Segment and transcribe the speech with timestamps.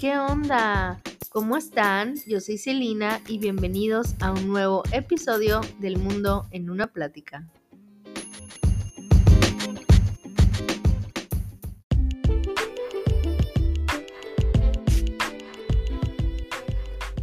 [0.00, 0.98] ¿qué onda?
[1.28, 2.14] ¿Cómo están?
[2.26, 7.46] Yo soy Celina y bienvenidos a un nuevo episodio del Mundo en una Plática.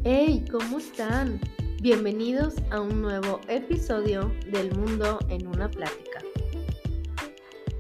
[0.03, 0.45] ¡Hey!
[0.51, 1.41] ¿Cómo están?
[1.81, 6.21] Bienvenidos a un nuevo episodio del Mundo en una Plática.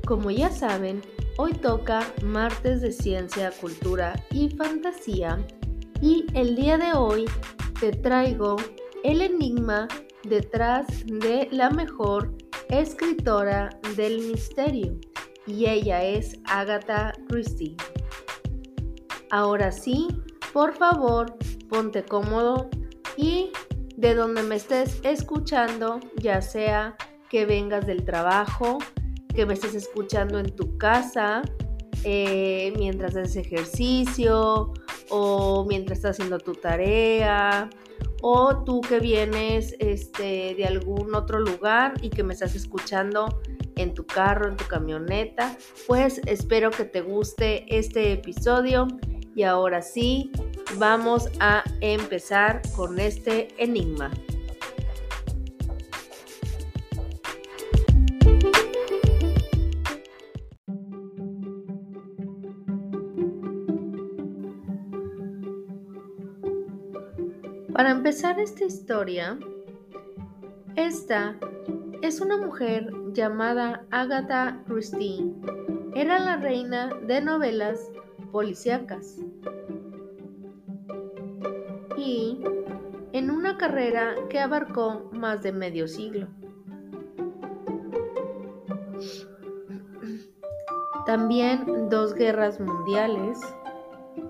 [0.07, 1.03] Como ya saben,
[1.39, 5.37] Hoy toca martes de ciencia, cultura y fantasía
[6.01, 7.25] y el día de hoy
[7.79, 8.55] te traigo
[9.03, 9.87] el enigma
[10.23, 12.33] detrás de la mejor
[12.69, 14.97] escritora del misterio
[15.45, 17.77] y ella es Agatha Christie.
[19.29, 20.07] Ahora sí,
[20.53, 21.37] por favor,
[21.69, 22.67] ponte cómodo
[23.15, 23.51] y
[23.95, 26.97] de donde me estés escuchando, ya sea
[27.29, 28.79] que vengas del trabajo,
[29.37, 31.43] que me estés escuchando en tu casa
[32.03, 34.73] eh, mientras haces ejercicio
[35.11, 37.69] o mientras estás haciendo tu tarea
[38.23, 43.43] o tú que vienes este, de algún otro lugar y que me estás escuchando
[43.75, 48.87] en tu carro, en tu camioneta, pues espero que te guste este episodio
[49.35, 50.31] y ahora sí,
[50.79, 54.09] vamos a empezar con este enigma.
[67.77, 69.37] Para empezar esta historia,
[70.75, 71.37] esta
[72.01, 75.31] es una mujer llamada Agatha Christie.
[75.93, 77.91] Era la reina de novelas
[78.31, 79.17] policíacas.
[81.95, 82.39] Y
[83.13, 86.27] en una carrera que abarcó más de medio siglo.
[91.05, 93.37] También dos guerras mundiales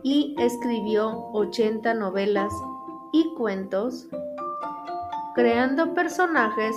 [0.03, 2.51] y escribió 80 novelas
[3.13, 4.07] y cuentos,
[5.35, 6.75] creando personajes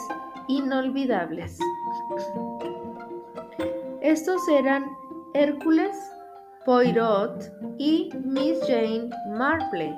[0.49, 1.59] inolvidables.
[4.01, 4.87] Estos eran
[5.35, 5.97] Hércules,
[6.65, 9.95] Poirot y Miss Jane Marple.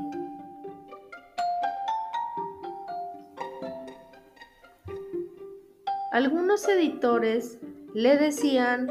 [6.13, 7.59] Algunos editores
[7.95, 8.89] le decían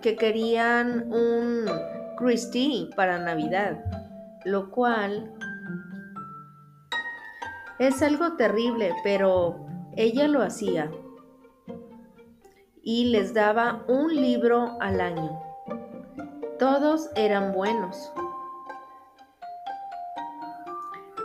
[0.00, 1.66] que querían un
[2.16, 3.84] Christie para Navidad,
[4.44, 5.30] lo cual
[7.78, 9.66] es algo terrible, pero
[9.96, 10.90] ella lo hacía.
[12.82, 15.40] Y les daba un libro al año.
[16.58, 18.12] Todos eran buenos.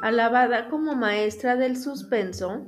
[0.01, 2.65] Alabada como maestra del suspenso,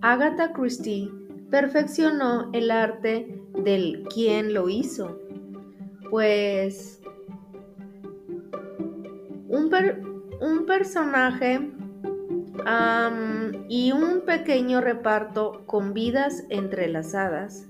[0.00, 1.10] Agatha Christie
[1.50, 5.18] perfeccionó el arte del quién lo hizo,
[6.10, 7.00] pues
[9.48, 9.70] un,
[10.40, 11.70] un personaje
[13.68, 17.66] y un pequeño reparto con vidas entrelazadas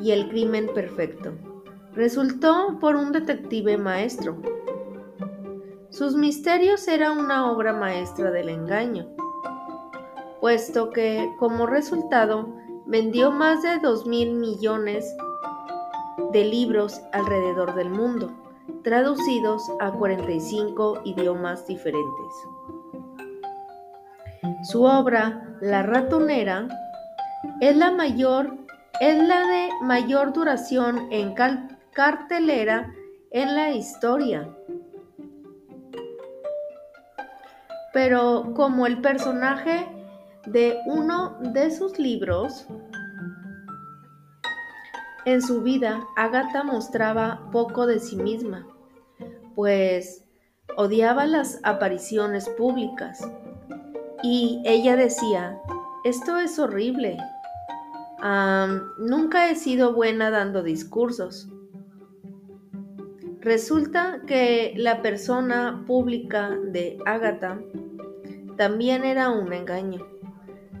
[0.00, 1.32] y el crimen perfecto.
[1.94, 4.36] Resultó por un detective maestro.
[5.90, 9.06] Sus misterios eran una obra maestra del engaño,
[10.40, 12.54] puesto que como resultado
[12.86, 15.06] vendió más de 2 mil millones
[16.32, 18.43] de libros alrededor del mundo
[18.82, 22.32] traducidos a 45 idiomas diferentes.
[24.64, 26.68] Su obra, La ratonera,
[27.60, 28.64] es la mayor
[29.00, 31.34] es la de mayor duración en
[31.92, 32.94] cartelera
[33.30, 34.48] en la historia.
[37.92, 39.86] Pero como el personaje
[40.46, 42.66] de uno de sus libros,
[45.26, 48.66] en su vida, Agatha mostraba poco de sí misma,
[49.54, 50.24] pues
[50.76, 53.26] odiaba las apariciones públicas.
[54.22, 55.58] Y ella decía,
[56.04, 57.18] esto es horrible.
[58.98, 61.48] nunca he sido buena dando discursos.
[63.40, 67.60] Resulta que la persona pública de Agatha
[68.56, 70.06] también era un engaño,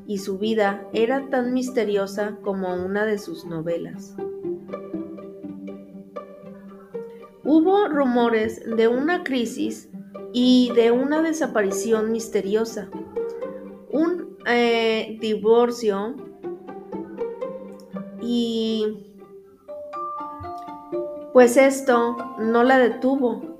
[0.06, 4.16] y su vida era tan misteriosa como una de sus novelas.
[7.44, 9.90] Hubo rumores de una crisis
[10.32, 12.88] y de una desaparición misteriosa,
[13.90, 16.14] un eh, divorcio
[18.20, 19.14] y
[21.32, 23.58] pues esto no la detuvo.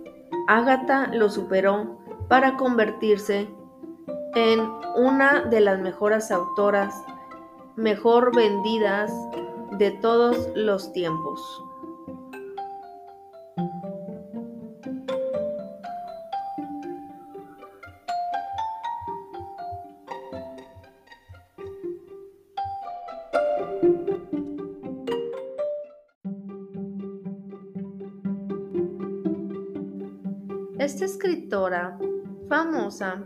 [0.49, 1.99] Agatha lo superó
[2.29, 3.49] para convertirse
[4.35, 4.61] en
[4.97, 6.95] una de las mejores autoras,
[7.77, 9.13] mejor vendidas
[9.79, 11.64] de todos los tiempos.
[32.49, 33.23] Famosa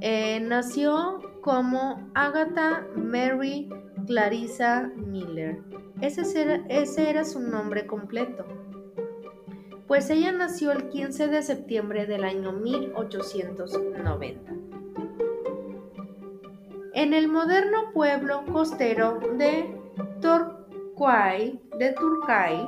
[0.00, 3.68] eh, nació como Agatha Mary
[4.06, 5.62] Clarissa Miller.
[6.00, 8.44] Ese era, ese era su nombre completo.
[9.86, 14.56] Pues ella nació el 15 de septiembre del año 1890
[16.96, 19.70] en el moderno pueblo costero de
[20.22, 22.66] Torquay, de Turcay,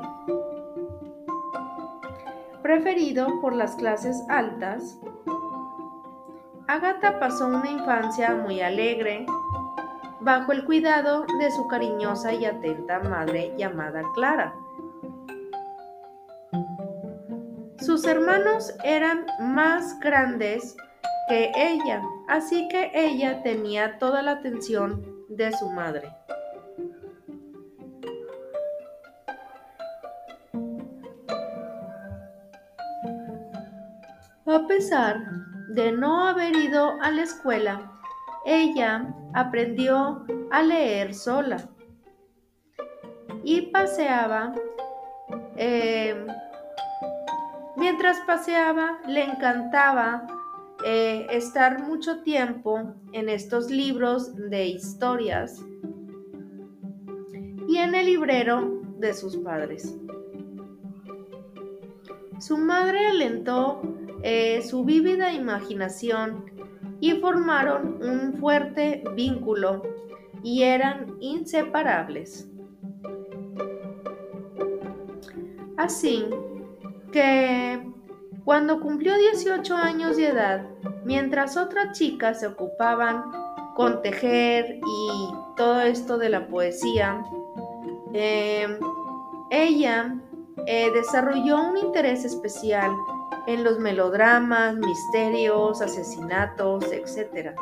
[2.68, 5.00] preferido por las clases altas,
[6.66, 9.24] Agatha pasó una infancia muy alegre
[10.20, 14.54] bajo el cuidado de su cariñosa y atenta madre llamada Clara.
[17.80, 20.76] Sus hermanos eran más grandes
[21.30, 26.14] que ella, así que ella tenía toda la atención de su madre.
[34.50, 35.20] A pesar
[35.68, 37.92] de no haber ido a la escuela,
[38.46, 41.68] ella aprendió a leer sola
[43.44, 44.54] y paseaba.
[45.56, 46.26] Eh,
[47.76, 50.26] mientras paseaba, le encantaba
[50.82, 55.62] eh, estar mucho tiempo en estos libros de historias
[57.68, 59.94] y en el librero de sus padres.
[62.40, 63.82] Su madre alentó
[64.22, 66.44] eh, su vívida imaginación
[67.00, 69.82] y formaron un fuerte vínculo
[70.42, 72.48] y eran inseparables.
[75.76, 76.26] Así
[77.12, 77.80] que
[78.44, 80.66] cuando cumplió 18 años de edad,
[81.04, 83.24] mientras otras chicas se ocupaban
[83.76, 87.22] con tejer y todo esto de la poesía,
[88.12, 88.78] em,
[89.50, 90.16] ella
[90.66, 92.90] eh, desarrolló un interés especial
[93.48, 97.56] en los melodramas, misterios, asesinatos, etc.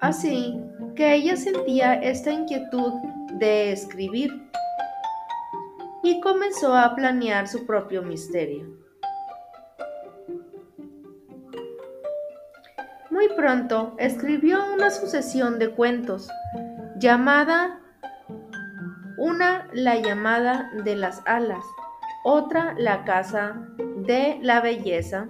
[0.00, 0.58] Así
[0.96, 2.94] que ella sentía esta inquietud
[3.34, 4.50] de escribir
[6.02, 8.66] y comenzó a planear su propio misterio.
[13.10, 16.30] Muy pronto escribió una sucesión de cuentos
[16.98, 17.80] llamada
[19.18, 21.64] una La llamada de las alas,
[22.24, 25.28] otra La casa de la belleza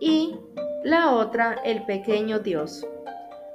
[0.00, 0.36] y
[0.82, 2.84] la otra El pequeño Dios.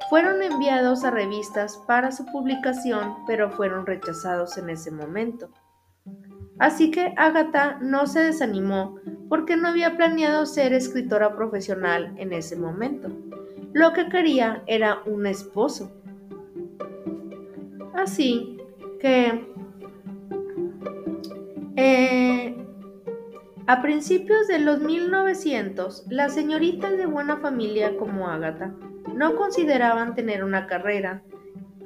[0.09, 5.49] Fueron enviados a revistas para su publicación, pero fueron rechazados en ese momento.
[6.59, 12.55] Así que Agatha no se desanimó porque no había planeado ser escritora profesional en ese
[12.55, 13.09] momento.
[13.73, 15.91] Lo que quería era un esposo.
[17.93, 18.57] Así
[19.01, 19.53] que
[21.77, 22.67] eh,
[23.67, 28.73] a principios de los 1900, las señoritas de buena familia como Agatha
[29.13, 31.21] no consideraban tener una carrera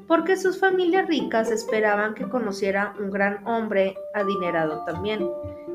[0.08, 5.26] porque sus familias ricas esperaban que conociera un gran hombre adinerado también,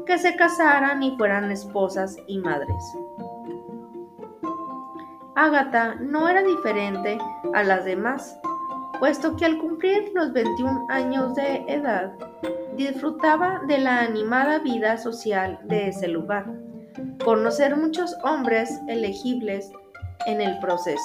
[0.05, 2.85] que se casaran y fueran esposas y madres.
[5.35, 7.19] Agatha no era diferente
[7.55, 8.39] a las demás,
[8.99, 12.13] puesto que al cumplir los 21 años de edad,
[12.77, 16.47] disfrutaba de la animada vida social de ese lugar,
[17.25, 19.71] conocer muchos hombres elegibles
[20.27, 21.03] en el proceso.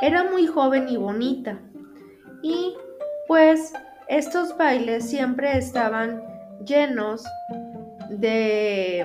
[0.00, 1.58] Era muy joven y bonita.
[2.42, 2.76] Y
[3.26, 3.72] pues
[4.08, 6.22] estos bailes siempre estaban
[6.64, 7.24] llenos
[8.10, 9.04] de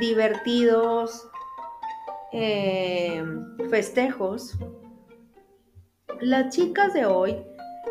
[0.00, 1.28] divertidos
[2.32, 4.58] em, festejos.
[6.20, 7.36] Las chicas de hoy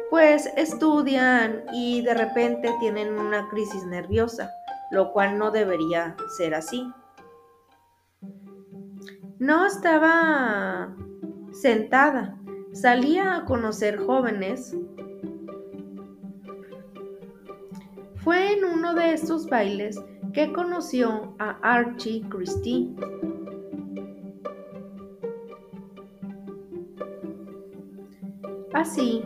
[0.10, 4.52] pues estudian y de repente tienen una crisis nerviosa,
[4.92, 6.92] lo cual no debería ser así.
[9.38, 10.96] No estaba
[11.52, 12.38] sentada,
[12.74, 14.76] salía a conocer jóvenes.
[18.16, 20.00] Fue en uno de estos bailes
[20.34, 22.94] que conoció a Archie Christie.
[28.74, 29.24] Así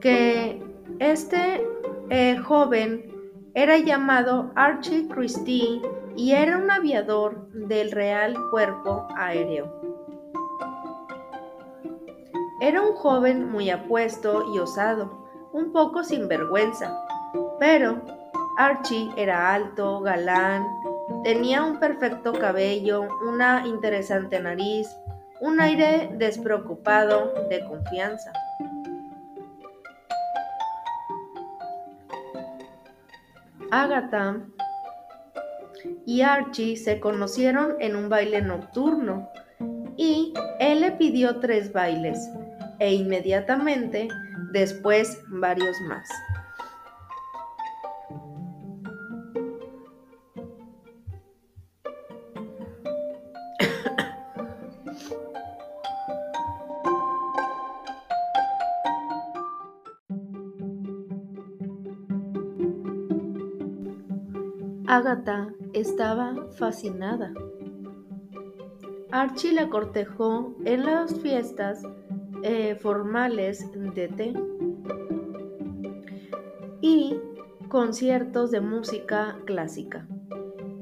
[0.00, 0.62] que
[0.98, 1.66] este
[2.10, 3.12] eh, joven
[3.54, 5.80] era llamado Archie Christie
[6.16, 9.72] y era un aviador del Real Cuerpo Aéreo.
[12.60, 16.96] Era un joven muy apuesto y osado, un poco sinvergüenza,
[17.58, 18.00] pero
[18.56, 20.66] Archie era alto, galán,
[21.24, 24.88] tenía un perfecto cabello, una interesante nariz,
[25.40, 28.32] un aire despreocupado de confianza.
[33.72, 34.38] Agatha
[36.04, 39.30] y Archie se conocieron en un baile nocturno
[39.96, 42.18] y él le pidió tres bailes
[42.80, 44.08] e inmediatamente
[44.52, 46.06] después varios más.
[64.92, 67.32] Agatha estaba fascinada.
[69.10, 71.82] Archie la cortejó en las fiestas
[72.42, 74.34] eh, formales de té
[76.82, 77.18] y
[77.70, 80.06] conciertos de música clásica.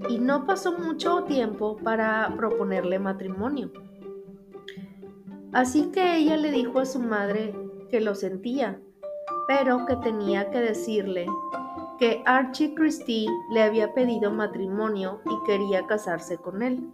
[0.08, 3.70] Y no pasó mucho tiempo para proponerle matrimonio.
[5.52, 7.54] Así que ella le dijo a su madre
[7.92, 8.80] que lo sentía,
[9.46, 11.26] pero que tenía que decirle
[12.00, 16.90] que Archie Christie le había pedido matrimonio y quería casarse con él.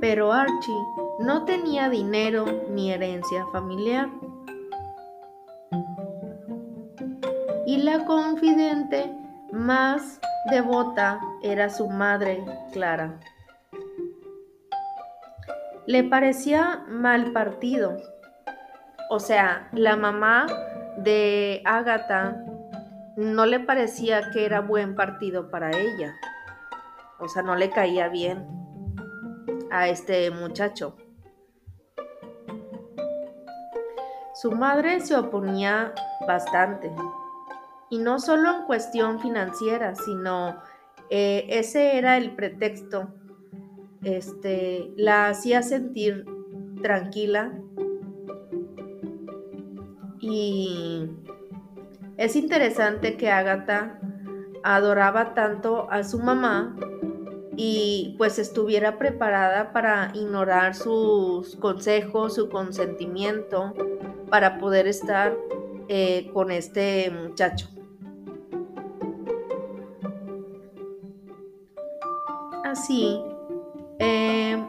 [0.00, 0.82] Pero Archie
[1.18, 4.08] no tenía dinero ni herencia familiar.
[7.66, 9.14] Y la confidente
[9.52, 10.18] más
[10.50, 13.20] devota era su madre, Clara.
[15.86, 17.98] Le parecía mal partido.
[19.10, 20.46] O sea, la mamá
[20.98, 22.44] de Agatha
[23.16, 26.14] no le parecía que era buen partido para ella.
[27.18, 28.46] O sea, no le caía bien
[29.70, 30.96] a este muchacho.
[34.34, 35.92] Su madre se oponía
[36.26, 36.90] bastante.
[37.90, 40.56] Y no solo en cuestión financiera, sino
[41.10, 43.08] eh, ese era el pretexto.
[44.02, 46.24] Este, la hacía sentir
[46.80, 47.52] tranquila
[50.30, 51.10] y
[52.16, 53.98] es interesante que Agatha
[54.62, 56.76] adoraba tanto a su mamá
[57.56, 63.74] y pues estuviera preparada para ignorar sus consejos, su consentimiento,
[64.30, 65.36] para poder estar
[65.88, 67.68] eh, con este muchacho.
[72.64, 73.20] Así,
[73.98, 74.62] eh,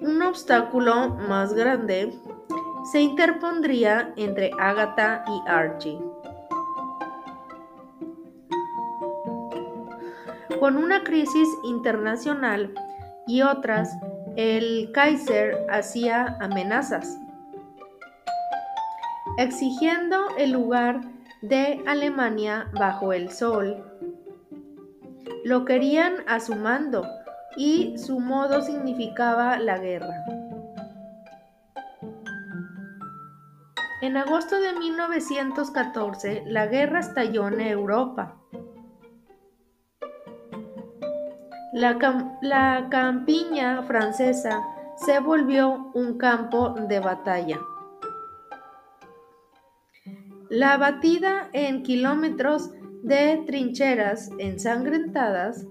[0.00, 2.14] un obstáculo más grande
[2.84, 5.98] se interpondría entre Agatha y Archie.
[10.58, 12.74] Con una crisis internacional
[13.26, 13.96] y otras,
[14.36, 17.18] el Kaiser hacía amenazas,
[19.38, 21.00] exigiendo el lugar
[21.42, 23.84] de Alemania bajo el sol.
[25.44, 27.06] Lo querían a su mando
[27.56, 30.39] y su modo significaba la guerra.
[34.02, 38.40] En agosto de 1914, la guerra estalló en Europa.
[41.72, 44.62] La, campiña francesa
[44.96, 47.60] se volvió un campo de batalla.
[50.48, 52.70] La batida en kilómetros
[53.02, 55.66] de trincheras ensangrentadas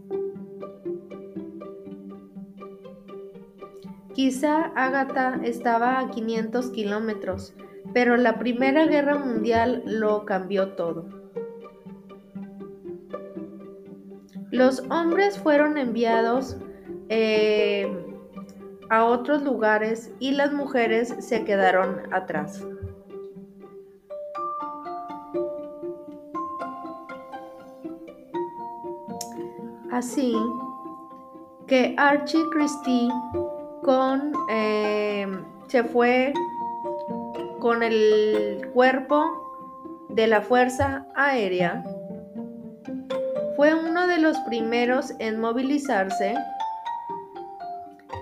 [4.19, 7.53] Quizá Agatha estaba a 500 kilómetros,
[7.93, 11.05] pero la Primera Guerra Mundial lo cambió todo.
[14.51, 16.57] Los hombres fueron enviados
[17.09, 17.87] eh,
[18.89, 22.65] a otros lugares y las mujeres se quedaron atrás.
[29.91, 30.35] Así
[31.67, 33.09] que Archie Christie
[33.83, 35.27] con, eh,
[35.67, 36.33] se fue
[37.59, 41.83] con el cuerpo de la Fuerza Aérea.
[43.55, 46.35] Fue uno de los primeros en movilizarse.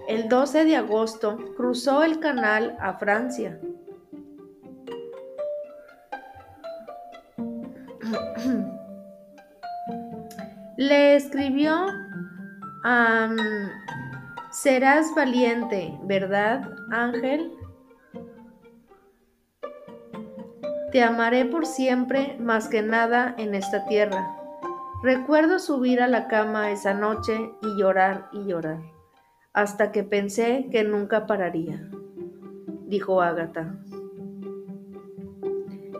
[0.08, 3.60] El 12 de agosto cruzó el canal a Francia.
[10.78, 11.88] Le escribió
[14.52, 17.57] Serás valiente, ¿verdad, Ángel?
[20.92, 24.38] Te amaré por siempre más que nada en esta tierra.
[25.04, 28.80] Recuerdo subir a la cama esa noche y llorar y llorar,
[29.52, 31.90] hasta que pensé que nunca pararía,
[32.86, 33.78] dijo Ágata.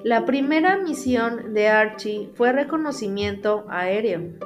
[0.06, 4.40] La primera misión de Archie fue reconocimiento aéreo,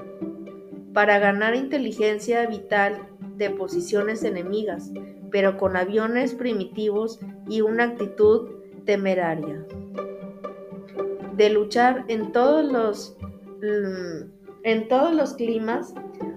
[0.92, 2.98] para ganar inteligencia vital
[3.36, 4.92] de posiciones enemigas,
[5.30, 8.50] pero con aviones primitivos y una actitud
[8.86, 9.66] temeraria.
[11.42, 13.18] De luchar en todos los,
[13.64, 15.92] mm, en todos los climas,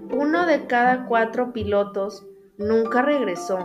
[0.09, 2.25] uno de cada cuatro pilotos
[2.57, 3.59] nunca regresó.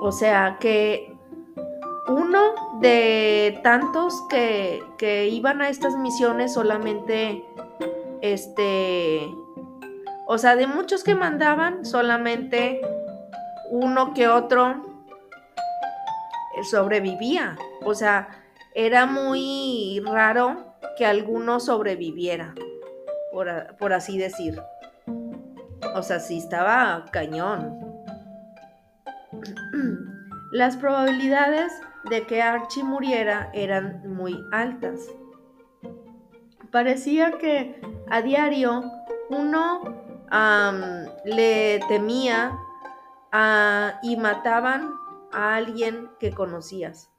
[0.00, 1.16] O sea que
[2.08, 7.44] uno de tantos que, que iban a estas misiones solamente,
[8.22, 9.32] este,
[10.26, 12.80] o sea, de muchos que mandaban, solamente
[13.70, 14.91] uno que otro
[16.68, 17.56] sobrevivía.
[17.84, 18.28] O sea,
[18.74, 22.54] era muy raro que alguno sobreviviera,
[23.32, 24.60] por, por así decir.
[25.94, 27.78] O sea, sí estaba cañón.
[30.52, 31.72] Las probabilidades
[32.10, 35.00] de que Archie muriera eran muy altas.
[36.70, 37.80] Parecía que
[38.10, 38.82] a diario
[39.28, 40.02] uno
[41.24, 42.58] le temía
[44.02, 44.90] y mataban
[45.32, 47.10] a alguien que conocías.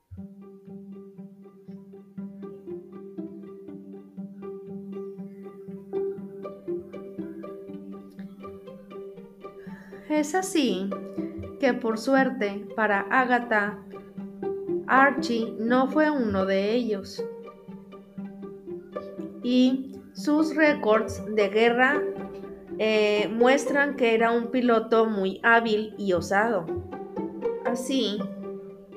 [10.09, 10.89] Es así
[11.59, 13.79] que por suerte para Agatha,
[14.85, 17.23] Archie no fue uno de ellos.
[19.41, 22.01] Y sus récords de guerra
[22.77, 26.65] eh, muestran que era un piloto muy hábil y osado.
[27.73, 28.19] Así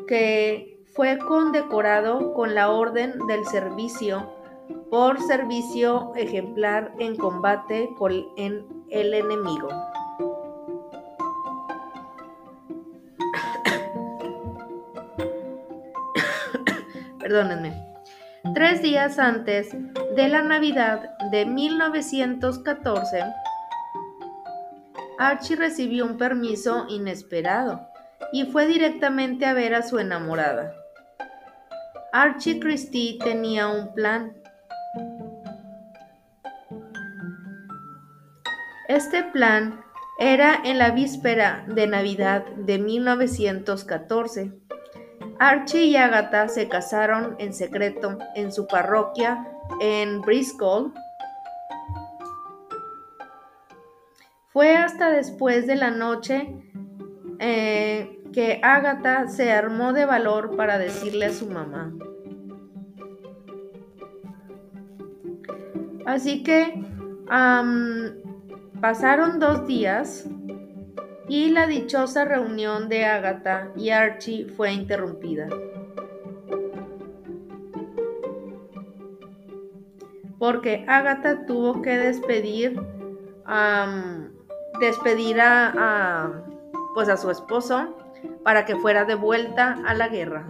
[0.06, 4.30] que fue condecorado con la Orden del Servicio
[4.90, 9.70] por servicio ejemplar en combate con el enemigo.
[17.18, 17.82] Perdónenme.
[18.54, 19.74] Tres días antes
[20.14, 23.24] de la Navidad de 1914,
[25.18, 27.95] Archie recibió un permiso inesperado
[28.32, 30.74] y fue directamente a ver a su enamorada.
[32.12, 34.32] Archie Christie tenía un plan.
[38.88, 39.80] Este plan
[40.18, 44.52] era en la víspera de Navidad de 1914.
[45.38, 49.46] Archie y Agatha se casaron en secreto en su parroquia
[49.80, 50.94] en Bristol,
[54.56, 56.48] Fue hasta después de la noche
[57.40, 61.94] eh, que Agatha se armó de valor para decirle a su mamá.
[66.04, 66.84] Así que
[68.78, 70.28] pasaron dos días
[71.30, 75.48] y la dichosa reunión de Agatha y Archie fue interrumpida.
[80.38, 82.82] Porque Agatha tuvo que despedir
[84.78, 86.42] despedir a,
[86.94, 87.96] pues a su esposo
[88.42, 90.46] para que fuera de vuelta a la guerra.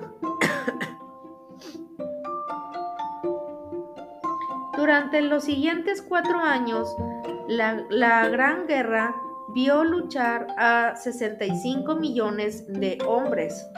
[4.77, 6.95] Durante los siguientes cuatro años,
[7.49, 9.15] la, la, Gran Guerra
[9.55, 13.69] vio luchar a 65 millones de hombres,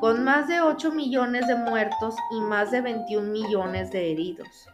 [0.00, 4.68] con más de 8 millones de muertos y más de 21 millones de heridos.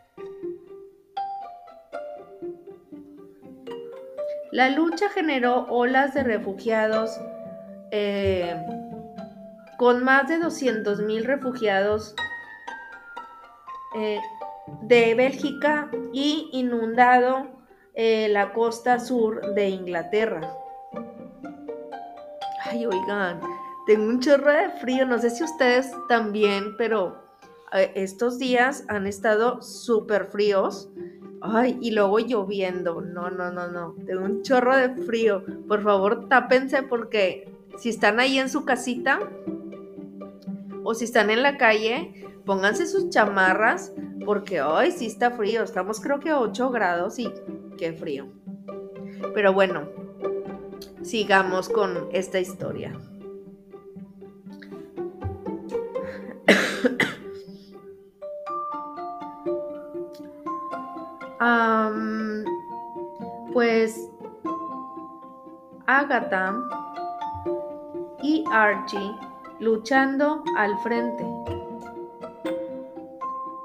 [4.50, 7.20] La lucha generó olas de refugiados
[7.96, 8.60] eh,
[9.76, 12.16] con más de 200.000 refugiados
[13.96, 14.18] eh,
[14.82, 17.46] de Bélgica y inundado
[17.94, 20.40] eh, la costa sur de Inglaterra.
[22.64, 23.40] Ay, oigan,
[23.86, 27.22] tengo un chorro de frío, no sé si ustedes también, pero
[27.94, 30.88] estos días han estado súper fríos.
[31.40, 33.00] Ay, y luego lloviendo.
[33.00, 33.94] No, no, no, no.
[34.06, 35.44] Tengo un chorro de frío.
[35.68, 39.18] Por favor, tápense porque si están ahí en su casita
[40.82, 42.12] o si están en la calle,
[42.44, 43.92] pónganse sus chamarras
[44.24, 45.62] porque hoy sí está frío.
[45.62, 47.32] Estamos creo que a 8 grados y
[47.76, 48.28] qué frío.
[49.34, 49.88] Pero bueno,
[51.02, 52.98] sigamos con esta historia.
[63.52, 64.08] pues
[65.86, 66.56] Agatha
[68.24, 69.14] y Archie
[69.60, 71.22] luchando al frente.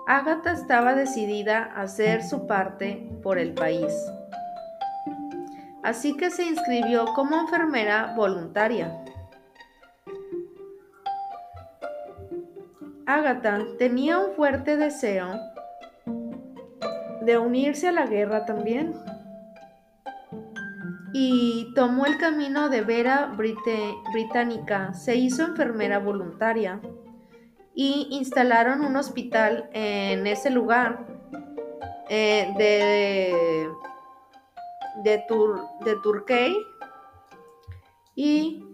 [0.05, 3.93] Agatha estaba decidida a hacer su parte por el país.
[5.81, 9.01] Así que se inscribió como enfermera voluntaria.
[13.05, 15.39] Agatha tenía un fuerte deseo
[17.21, 18.93] de unirse a la guerra también.
[21.13, 23.35] Y tomó el camino de Vera
[24.13, 24.93] Británica.
[24.93, 26.81] Se hizo enfermera voluntaria
[27.73, 31.05] y instalaron un hospital en ese lugar
[32.09, 33.69] eh, de,
[35.03, 35.23] de,
[35.85, 36.53] de Turquía
[38.15, 38.65] y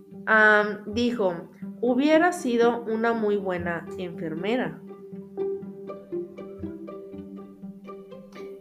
[0.88, 1.50] dijo,
[1.82, 4.80] hubiera sido una muy buena enfermera.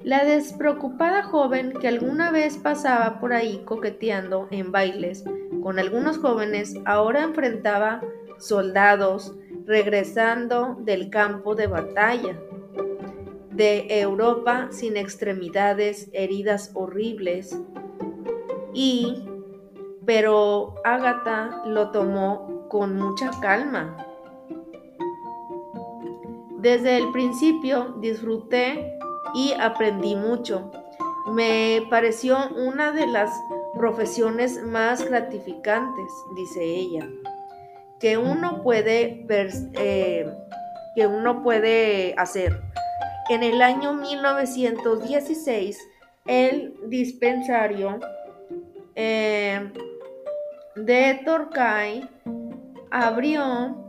[0.04, 5.24] La despreocupada joven que alguna vez pasaba por ahí coqueteando en bailes
[5.62, 8.02] con algunos jóvenes ahora enfrentaba
[8.36, 12.38] soldados regresando del campo de batalla
[13.50, 17.58] de Europa sin extremidades, heridas horribles
[18.74, 19.24] y
[20.04, 23.96] pero Ágata lo tomó con mucha calma.
[26.58, 28.93] Desde el principio disfruté
[29.34, 30.70] y aprendí mucho.
[31.26, 33.30] Me pareció una de las
[33.74, 37.08] profesiones más gratificantes, dice ella,
[37.98, 39.26] que uno puede,
[39.74, 40.32] eh,
[40.94, 42.60] que uno puede hacer.
[43.30, 45.78] En el año 1916,
[46.26, 47.98] el dispensario
[48.94, 49.72] eh,
[50.76, 52.08] de Torquay
[52.90, 53.84] abrió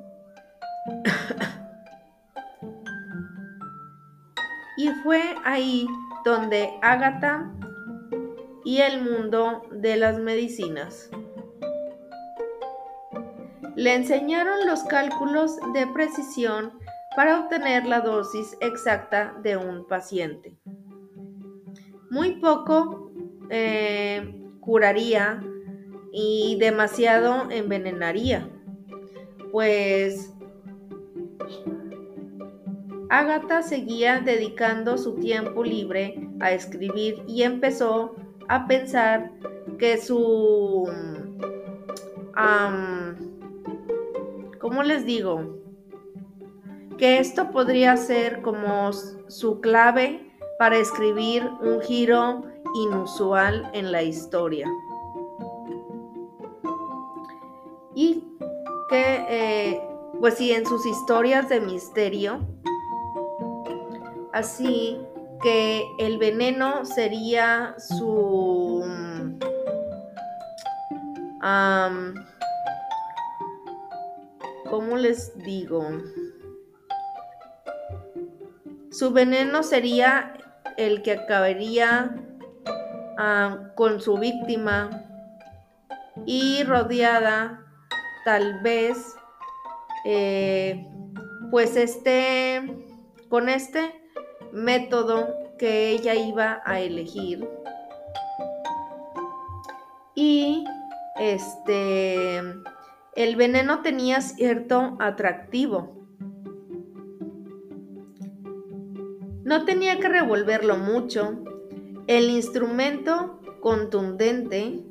[4.77, 5.87] y fue ahí
[6.23, 7.51] donde Agatha
[8.63, 11.09] y el mundo de las medicinas
[13.75, 16.71] le enseñaron los cálculos de precisión
[17.15, 20.57] para obtener la dosis exacta de un paciente.
[22.09, 23.11] Muy poco
[23.49, 25.41] eh, curaría
[26.11, 28.49] y demasiado envenenaría,
[29.51, 30.33] pues
[33.19, 38.13] Agatha seguía dedicando su tiempo libre a escribir y empezó
[38.49, 39.31] a pensar
[39.79, 40.85] que su...
[44.59, 45.61] ¿Cómo les digo?
[46.97, 54.67] Que esto podría ser como su clave para escribir un giro inusual en la historia.
[57.95, 58.25] Y
[58.89, 59.81] que, eh,
[60.19, 62.41] pues sí, en sus historias de misterio,
[64.35, 64.99] así
[65.41, 68.83] que el veneno sería su...
[74.69, 75.87] ¿Cómo les digo?
[78.91, 80.33] Su veneno sería
[80.75, 82.13] el que acabaría
[83.75, 84.89] con su víctima
[86.25, 87.63] y rodeada
[88.25, 88.97] tal vez
[90.05, 90.85] eh,
[91.51, 92.85] pues este
[93.29, 94.04] con este
[94.55, 97.47] método que ella iba a elegir.
[100.15, 100.63] Y
[101.19, 102.39] este
[103.15, 106.07] el veneno tenía cierto atractivo.
[109.43, 111.43] No tenía que revolverlo mucho.
[112.07, 114.83] El instrumento contundente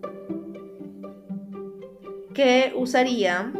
[2.35, 3.53] que usaría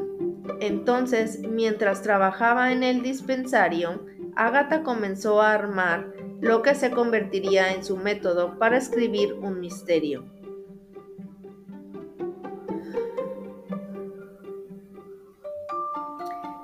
[0.61, 7.85] entonces mientras trabajaba en el dispensario, Agatha comenzó a armar lo que se convertiría en
[7.85, 10.25] su método para escribir un misterio.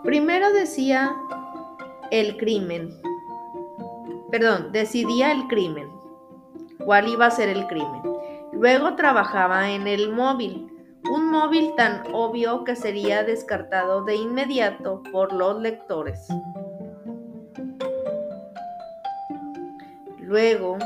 [0.02, 1.14] Primero decía
[2.10, 2.90] el crimen.
[4.30, 5.88] Perdón, decidía el crimen
[6.84, 8.02] cuál iba a ser el crimen.
[8.52, 10.66] Luego trabajaba en el móvil,
[11.10, 16.26] un móvil tan obvio que sería descartado de inmediato por los lectores.
[20.30, 20.78] Luego,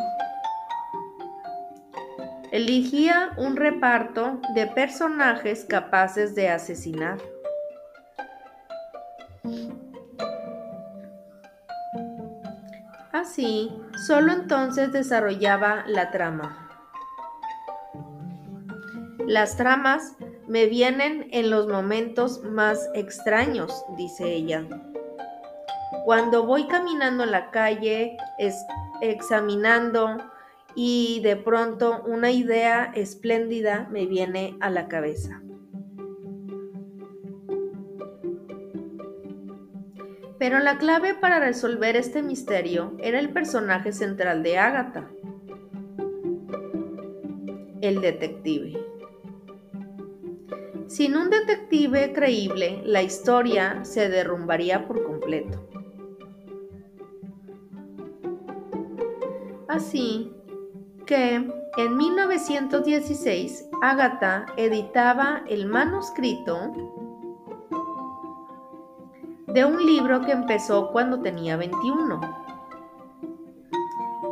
[2.51, 7.19] elegía un reparto de personajes capaces de asesinar.
[13.13, 13.71] Así,
[14.07, 16.71] solo entonces desarrollaba la trama.
[19.27, 20.17] Las tramas
[20.49, 24.65] me vienen en los momentos más extraños, dice ella.
[26.07, 28.57] Cuando voy caminando en la calle, es,
[29.11, 30.19] examinando
[30.75, 35.41] y de pronto una idea espléndida me viene a la cabeza.
[40.39, 45.09] Pero la clave para resolver este misterio era el personaje central de Agatha,
[47.81, 48.73] el detective.
[50.87, 55.74] Sin un detective creíble, la historia se derrumbaría por completo.
[59.75, 60.33] Así
[61.05, 66.71] que En 1916, Agatha editaba el manuscrito
[69.49, 72.21] de un libro que empezó cuando tenía 21.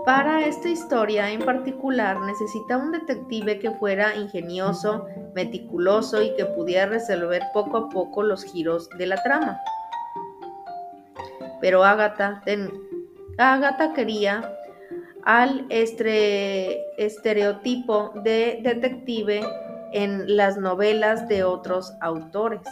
[0.07, 6.87] Para esta historia en particular necesita un detective que fuera ingenioso, meticuloso y que pudiera
[6.87, 9.59] resolver poco a poco los giros de la trama.
[11.61, 12.40] Pero Agatha,
[13.38, 14.59] Agatha quería
[15.25, 15.67] al
[16.97, 19.41] estereotipo de detective
[19.93, 22.63] en las novelas de otros autores.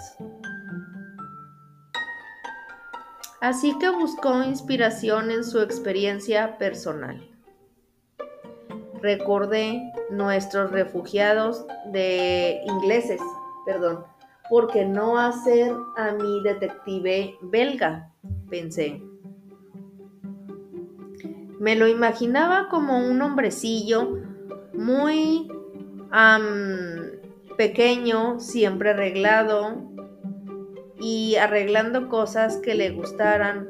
[3.41, 7.27] Así que buscó inspiración en su experiencia personal.
[9.01, 13.21] Recordé nuestros refugiados de ingleses,
[13.65, 14.05] perdón,
[14.51, 18.13] porque no hacer a mi detective belga,
[18.51, 19.01] pensé.
[21.61, 24.19] Me lo imaginaba como un hombrecillo
[24.73, 25.47] muy
[27.59, 29.77] pequeño, siempre arreglado
[30.99, 33.69] y arreglando cosas que le gustaran,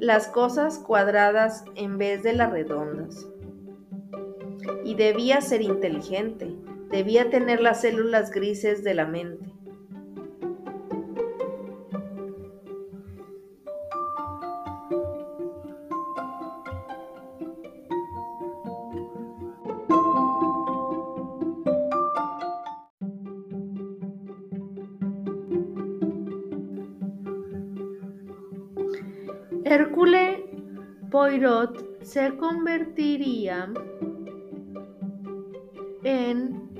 [0.00, 3.28] las cosas cuadradas en vez de las redondas.
[4.82, 6.56] Y debía ser inteligente,
[6.90, 9.52] debía tener las células grises de la mente.
[31.18, 33.68] Poirot se convertiría
[36.04, 36.70] en,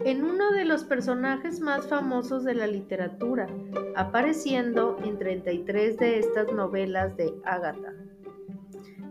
[0.00, 3.48] en uno de los personajes más famosos de la literatura,
[3.96, 7.94] apareciendo en 33 de estas novelas de Agatha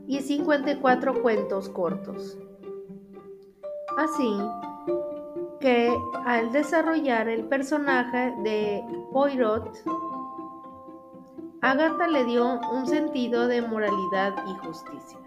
[0.05, 2.37] y 54 cuentos cortos.
[3.97, 4.37] Así
[5.59, 5.91] que
[6.23, 9.75] al desarrollar el personaje de Poirot,
[11.65, 15.17] Agatha le dio un sentido de moralidad y justicia,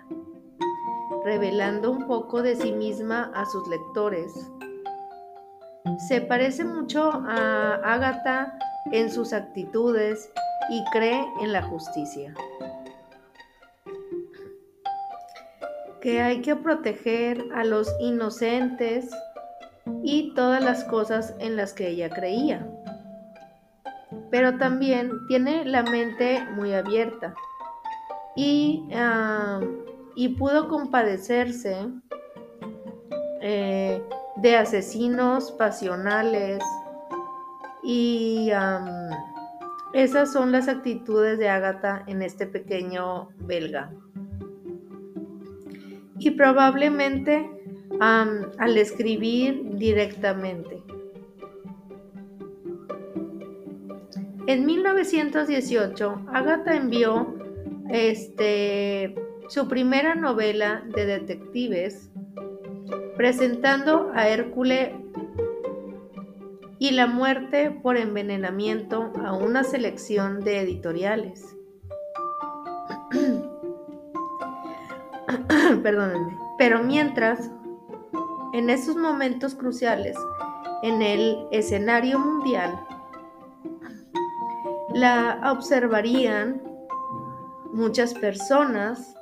[1.24, 4.32] revelando un poco de sí misma a sus lectores.
[6.06, 8.56] Se parece mucho a Agatha
[8.92, 10.30] en sus actitudes
[10.70, 12.32] y cree en la justicia.
[16.00, 19.10] Que hay que proteger a los inocentes
[20.04, 22.64] y todas las cosas en las que ella creía
[24.30, 27.34] pero también tiene la mente muy abierta
[28.36, 29.60] y, ah,
[30.38, 31.88] pudo compadecerse
[33.40, 34.02] eh,
[34.36, 36.62] de asesinos pasionales
[37.82, 38.50] y
[39.92, 43.90] esas son las actitudes de Agatha en este pequeño belga.
[46.18, 47.50] Y probablemente
[48.00, 50.82] al escribir directamente.
[54.48, 57.34] En 1918, Agatha envió
[57.90, 59.14] este,
[59.50, 62.10] su primera novela de detectives
[63.14, 64.92] presentando a Hércules
[66.78, 71.44] y la muerte por envenenamiento a una selección de editoriales.
[75.82, 76.38] Perdónenme.
[76.56, 77.50] Pero mientras,
[78.54, 80.16] en esos momentos cruciales
[80.82, 82.87] en el escenario mundial,
[84.98, 86.60] la observarían
[87.72, 89.14] muchas personas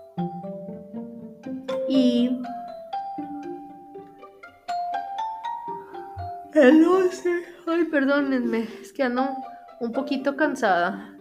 [1.87, 2.41] y
[6.55, 7.31] el 11,
[7.67, 9.29] ay perdónenme, es que ando
[9.81, 11.15] un poquito cansada.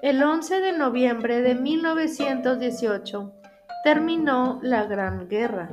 [0.00, 3.34] El 11 de noviembre de 1918
[3.82, 5.70] terminó la Gran Guerra.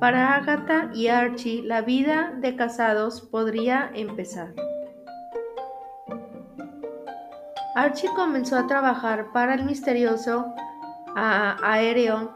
[0.00, 4.54] Para Agatha y Archie, la vida de casados podría empezar.
[7.74, 10.46] Archie comenzó a trabajar para el misterioso
[11.14, 12.34] aéreo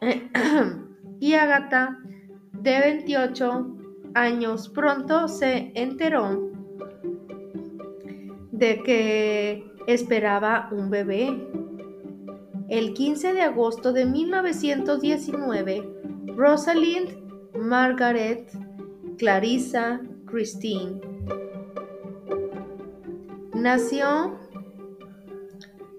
[1.18, 1.96] y Agatha,
[2.52, 3.76] de 28
[4.12, 6.52] años, pronto se enteró
[8.50, 11.48] de que esperaba un bebé.
[12.68, 16.01] El 15 de agosto de 1919,
[16.36, 17.10] Rosalind,
[17.54, 18.50] Margaret,
[19.18, 20.98] Clarissa, Christine.
[23.54, 24.38] Nació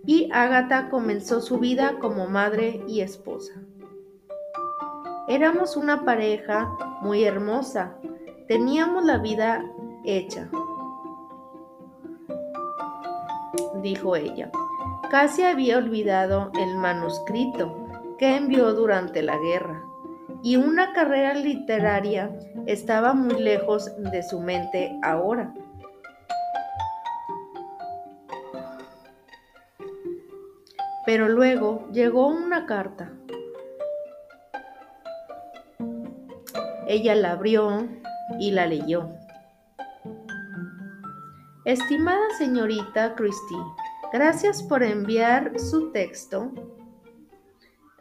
[0.06, 3.54] y Agatha comenzó su vida como madre y esposa.
[5.28, 7.96] Éramos una pareja muy hermosa,
[8.48, 9.64] teníamos la vida
[10.04, 10.50] hecha,
[13.84, 14.52] dijo ella.
[15.12, 19.73] Casi había olvidado el manuscrito que envió durante la guerra
[20.44, 22.30] y una carrera literaria
[22.66, 25.54] estaba muy lejos de su mente ahora.
[31.06, 33.12] Pero luego llegó una carta.
[36.88, 37.88] Ella la abrió
[38.38, 39.10] y la leyó.
[41.64, 43.58] Estimada señorita Christie,
[44.12, 46.52] gracias por enviar su texto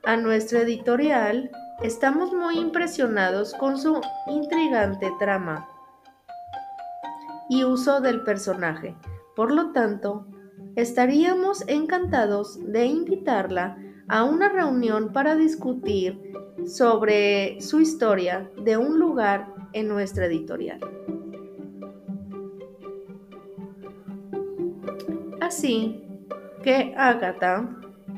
[0.02, 1.48] a nuestra editorial
[1.82, 5.68] Estamos muy impresionados con su intrigante trama
[7.48, 8.94] y uso del personaje.
[9.34, 10.24] Por lo tanto,
[10.76, 16.32] estaríamos encantados de invitarla a una reunión para discutir
[16.66, 20.78] sobre su historia de un lugar en nuestra editorial.
[25.40, 26.00] Así
[26.62, 27.68] que Agatha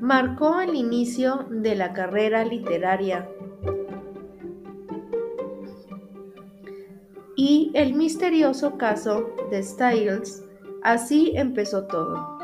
[0.02, 3.26] marcó el inicio de la carrera literaria
[7.36, 10.42] y el misterioso caso de Styles.
[10.82, 12.34] Así empezó todo.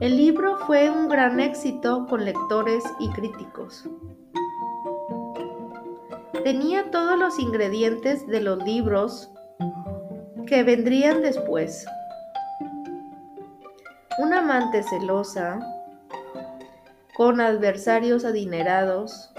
[0.00, 3.84] El libro fue un gran éxito con lectores y críticos.
[6.42, 9.30] Tenía todos los ingredientes de los libros
[10.46, 11.86] que vendrían después.
[14.18, 15.60] Una amante celosa,
[17.20, 19.30] con adversarios adinerados,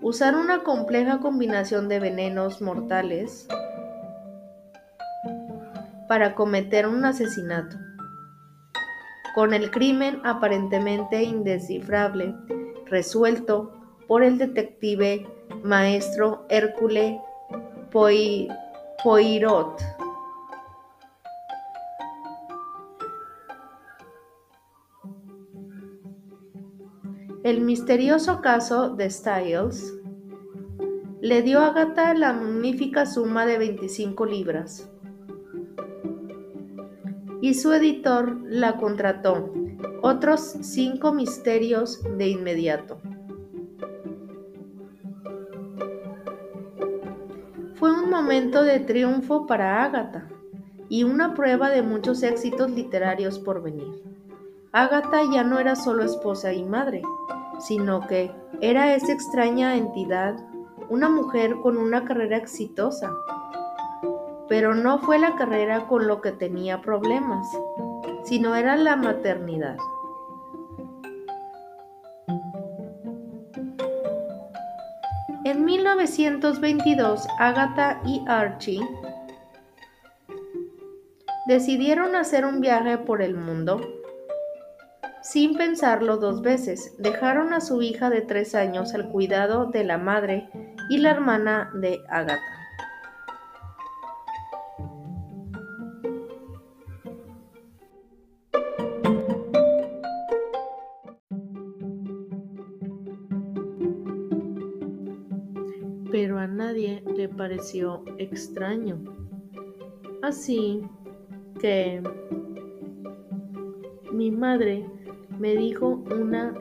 [0.00, 3.46] usar una compleja combinación de venenos mortales
[6.08, 7.76] para cometer un asesinato,
[9.36, 12.34] con el crimen aparentemente indescifrable
[12.86, 13.72] resuelto
[14.08, 15.28] por el detective
[15.62, 17.20] maestro Hércule
[19.04, 19.93] Poirot.
[27.44, 29.92] El misterioso caso de Styles
[31.20, 34.90] le dio a Agatha la magnífica suma de 25 libras
[37.42, 39.52] y su editor la contrató
[40.00, 43.02] otros cinco misterios de inmediato.
[47.74, 50.30] Fue un momento de triunfo para Agatha
[50.88, 54.02] y una prueba de muchos éxitos literarios por venir.
[54.76, 57.02] Agatha ya no era solo esposa y madre,
[57.66, 60.36] sino que era esa extraña entidad,
[60.90, 63.10] una mujer con una carrera exitosa.
[64.48, 67.46] Pero no fue la carrera con lo que tenía problemas,
[68.24, 69.76] sino era la maternidad.
[75.44, 78.80] En 1922, Agatha y Archie
[81.46, 83.80] decidieron hacer un viaje por el mundo
[85.24, 89.96] sin pensarlo dos veces, dejaron a su hija de tres años al cuidado de la
[89.96, 90.50] madre
[90.90, 92.42] y la hermana de Agatha.
[106.12, 109.02] Pero a nadie le pareció extraño.
[110.22, 110.82] Así
[111.60, 112.02] que
[114.12, 114.84] mi madre
[115.38, 116.54] me dijo una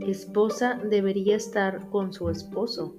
[0.00, 2.94] esposa debería estar con su esposo.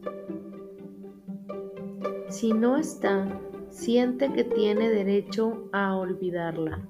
[2.29, 3.27] Si no está,
[3.69, 6.87] siente que tiene derecho a olvidarla.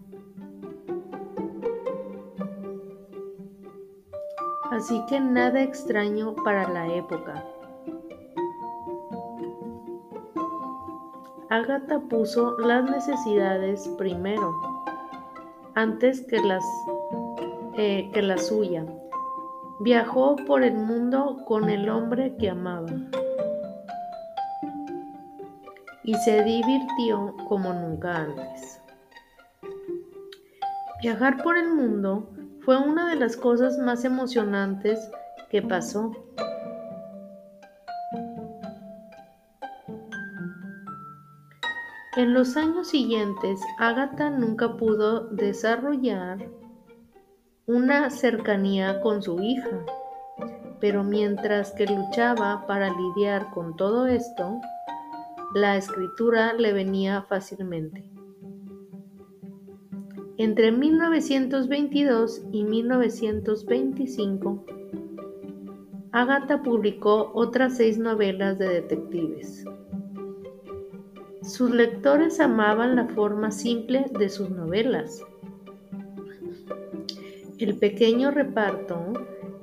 [4.72, 7.46] Así que nada extraño para la época.
[11.50, 14.56] Agatha puso las necesidades primero,
[15.76, 16.64] antes que las
[17.84, 18.86] eh, que la suya.
[19.80, 22.92] Viajó por el mundo con el hombre que amaba
[26.04, 28.80] y se divirtió como nunca antes.
[31.02, 32.30] Viajar por el mundo
[32.60, 35.10] fue una de las cosas más emocionantes
[35.50, 36.12] que pasó.
[42.16, 46.61] En los años siguientes, Agatha nunca pudo desarrollar
[47.66, 49.86] una cercanía con su hija.
[50.80, 54.62] Pero mientras que luchaba para lidiar con todo esto,
[55.54, 58.10] la escritura le venía fácilmente.
[60.38, 64.66] Entre 1922 y 1925,
[66.14, 69.66] Agatha publicó otras seis novelas de detectives.
[71.44, 75.22] Sus lectores amaban la forma simple de sus novelas.
[77.62, 79.14] El pequeño reparto,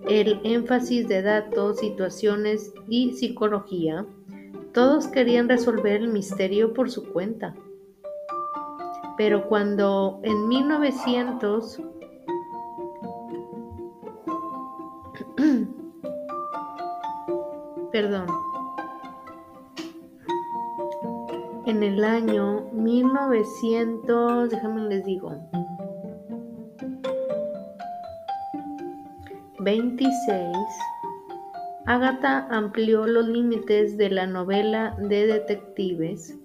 [0.08, 4.06] el énfasis de datos, situaciones y psicología,
[4.72, 7.56] todos querían resolver el misterio por su cuenta.
[9.16, 11.82] Pero cuando en 1900
[17.90, 18.26] perdón,
[21.66, 25.34] en el año 1900, déjame les digo,
[29.60, 30.56] 26,
[31.86, 36.38] Agatha amplió los límites de la novela de detectives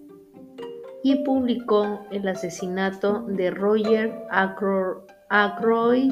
[1.03, 4.25] y publicó El asesinato de Roger
[5.29, 6.11] Ackroyd.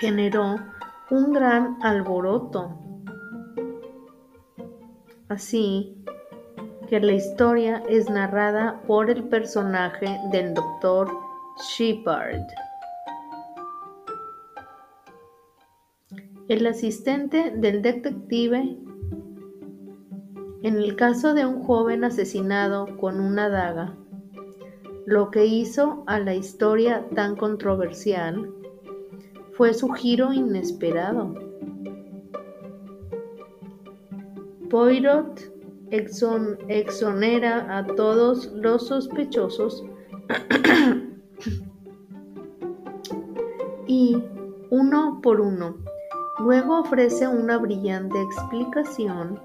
[0.00, 0.56] Generó
[1.10, 2.76] un gran alboroto.
[5.28, 6.02] Así
[6.88, 11.08] que la historia es narrada por el personaje del Dr.
[11.76, 12.65] Shepard.
[16.48, 18.76] El asistente del detective
[20.62, 23.94] en el caso de un joven asesinado con una daga,
[25.06, 28.52] lo que hizo a la historia tan controversial
[29.52, 31.34] fue su giro inesperado.
[34.70, 35.52] Poirot
[35.90, 39.84] exonera a todos los sospechosos
[43.86, 44.16] y
[44.70, 45.76] uno por uno.
[46.38, 49.40] Luego ofrece una brillante explicación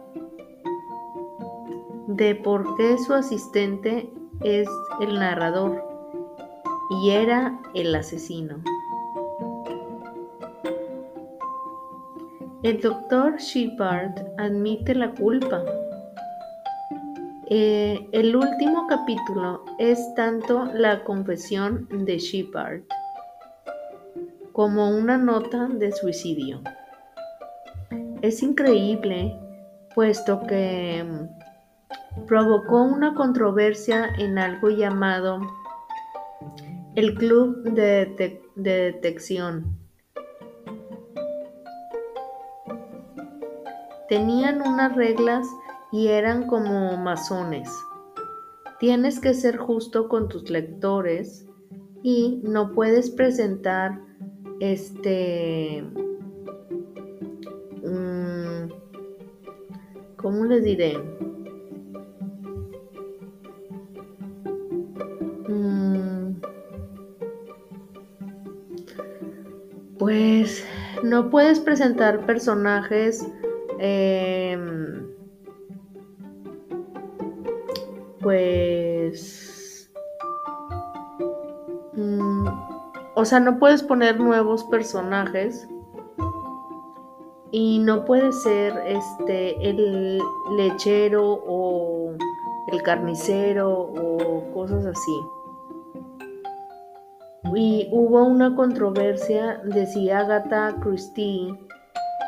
[2.07, 4.11] de por qué su asistente
[4.41, 4.67] es
[4.99, 5.81] el narrador
[6.89, 8.61] y era el asesino.
[12.63, 15.63] El doctor Shepard admite la culpa.
[17.47, 22.81] Eh, el último capítulo es tanto la confesión de Shepard
[24.51, 26.61] como una nota de suicidio.
[28.21, 29.37] Es increíble,
[29.95, 35.39] puesto que mm, provocó una controversia en algo llamado
[36.95, 39.81] el Club de, de Detección
[44.11, 45.47] Tenían unas reglas
[45.89, 47.69] y eran como masones.
[48.77, 51.47] Tienes que ser justo con tus lectores
[52.03, 54.01] y no puedes presentar
[54.59, 55.85] este
[60.21, 60.97] ¿cómo les diré?
[65.47, 66.33] Mm,
[69.97, 70.65] pues
[71.03, 73.25] no puedes presentar personajes
[73.83, 75.07] Em,
[78.21, 79.91] pues...
[81.93, 82.47] Mm,
[83.15, 85.67] o sea, no puedes poner nuevos personajes
[87.51, 90.19] y no puede ser este el
[90.55, 92.15] lechero o
[92.71, 95.19] el carnicero o cosas así.
[97.53, 101.53] Y hubo una controversia de si Agatha Christie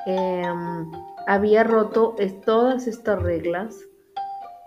[0.06, 0.92] em,
[1.28, 2.16] había roto
[2.46, 3.78] todas estas reglas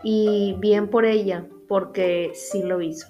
[0.02, 3.06] y bien por ella, porque sí lo hizo.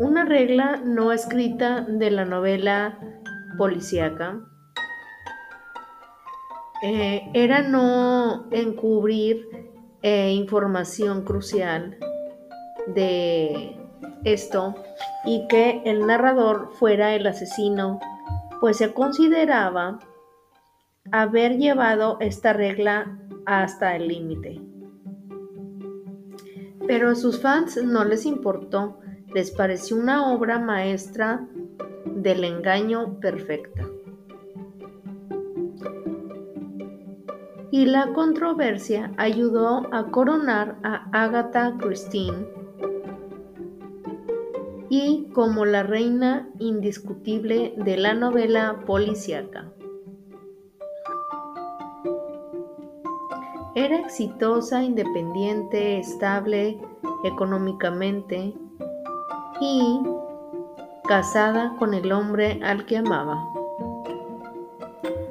[0.00, 2.98] Una regla no escrita de la novela
[3.56, 4.40] policíaca
[6.82, 9.46] eh, era no encubrir
[10.02, 11.96] eh, información crucial
[12.88, 13.76] de
[14.24, 14.74] esto
[15.24, 18.00] y que el narrador fuera el asesino,
[18.60, 20.00] pues se consideraba
[21.12, 24.60] haber llevado esta regla hasta el límite.
[26.86, 28.98] Pero a sus fans no les importó,
[29.32, 31.46] les pareció una obra maestra
[32.06, 33.91] del engaño perfecta.
[37.72, 42.46] Y la controversia ayudó a coronar a Agatha Christine
[44.90, 49.72] y como la reina indiscutible de la novela policíaca.
[53.74, 56.78] Era exitosa, independiente, estable
[57.24, 58.52] económicamente
[59.62, 59.98] y
[61.08, 63.42] casada con el hombre al que amaba.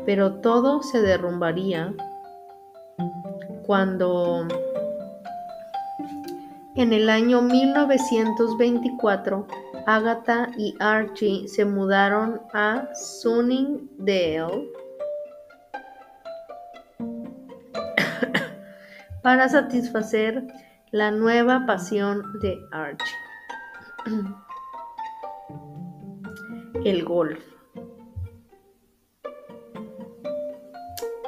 [0.08, 1.94] Pero todo se derrumbaría
[3.66, 4.48] cuando
[6.76, 9.48] en el año 1924
[9.86, 14.70] Agatha y Archie se mudaron a Sunningdale
[19.22, 20.48] para satisfacer
[20.92, 23.16] la nueva pasión de Archie.
[26.86, 27.51] El golf.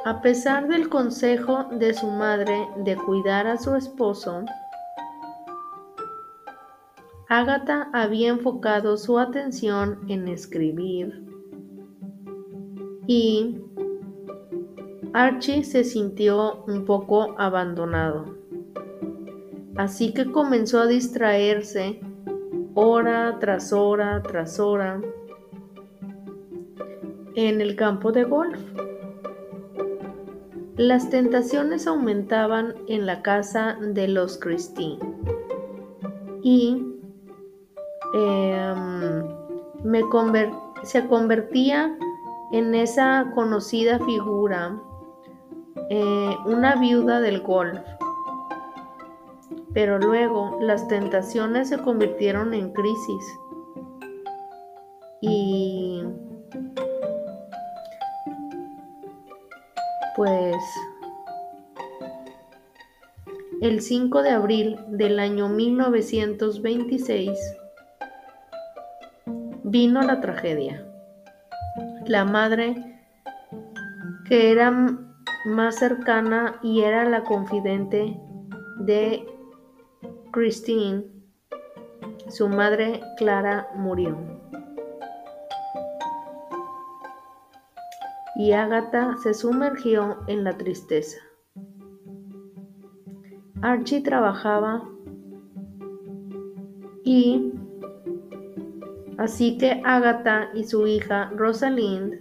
[0.06, 4.44] A pesar del consejo de su madre de cuidar a su esposo,
[7.30, 11.24] Agatha había enfocado su atención en escribir
[13.06, 13.62] y
[15.14, 18.36] Archie se sintió un poco abandonado.
[19.76, 22.00] Así que comenzó a distraerse
[22.74, 25.00] hora tras hora tras hora
[27.36, 28.60] en el campo de golf.
[30.76, 34.98] Las tentaciones aumentaban en la casa de los Christine
[36.42, 36.84] y
[38.12, 39.24] em,
[40.82, 41.96] se convertía
[42.50, 44.76] en esa conocida figura,
[45.90, 47.78] eh, una viuda del golf.
[49.72, 53.24] Pero luego las tentaciones se convirtieron en crisis
[55.20, 56.02] y
[60.16, 60.56] Pues
[63.60, 67.38] el 5 de abril del año 1926
[69.64, 70.86] vino la tragedia.
[72.06, 73.00] La madre,
[74.28, 74.70] que era
[75.46, 78.16] más cercana y era la confidente
[78.80, 79.26] de
[80.30, 81.04] Christine,
[82.28, 84.18] su madre Clara murió.
[88.36, 91.18] Y Agatha se sumergió en la tristeza.
[93.62, 94.82] Archie trabajaba
[97.04, 97.52] y
[99.18, 102.14] así que Agatha y su hija Rosalind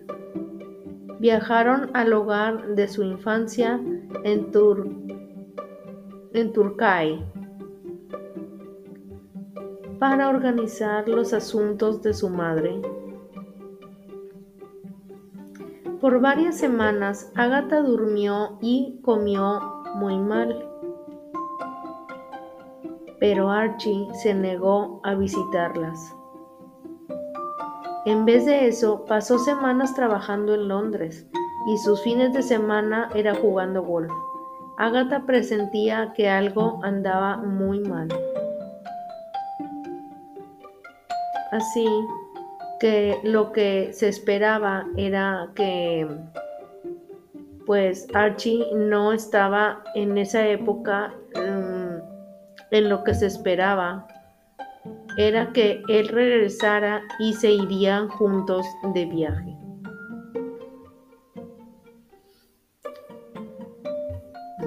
[1.19, 3.81] viajaron al hogar de su infancia
[4.23, 4.87] en, Tur
[6.33, 7.25] en Turcay
[9.99, 12.81] para organizar los asuntos de su madre.
[16.03, 19.61] Por varias semanas Agatha durmió y comió
[19.95, 20.69] muy mal.
[23.21, 26.13] Pero Archie se negó a visitarlas.
[28.05, 31.25] En vez de eso, pasó semanas trabajando en Londres
[31.67, 34.11] y sus fines de semana era jugando golf.
[34.77, 38.09] Agatha presentía que algo andaba muy mal.
[41.53, 41.87] Así
[42.79, 46.07] que lo que se esperaba era que
[47.65, 52.13] pues Archie no estaba en esa época mm,
[52.71, 54.07] en lo que se esperaba
[55.17, 59.55] era que él regresara y se irían juntos de viaje.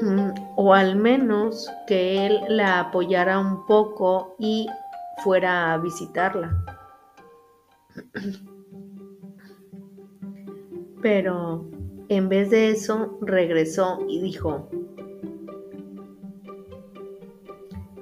[0.01, 4.69] Mm, o al menos que él la apoyara un poco y
[5.25, 6.51] fuera a visitarla.
[11.03, 11.67] Pero
[12.09, 14.69] en vez de eso regresó y dijo,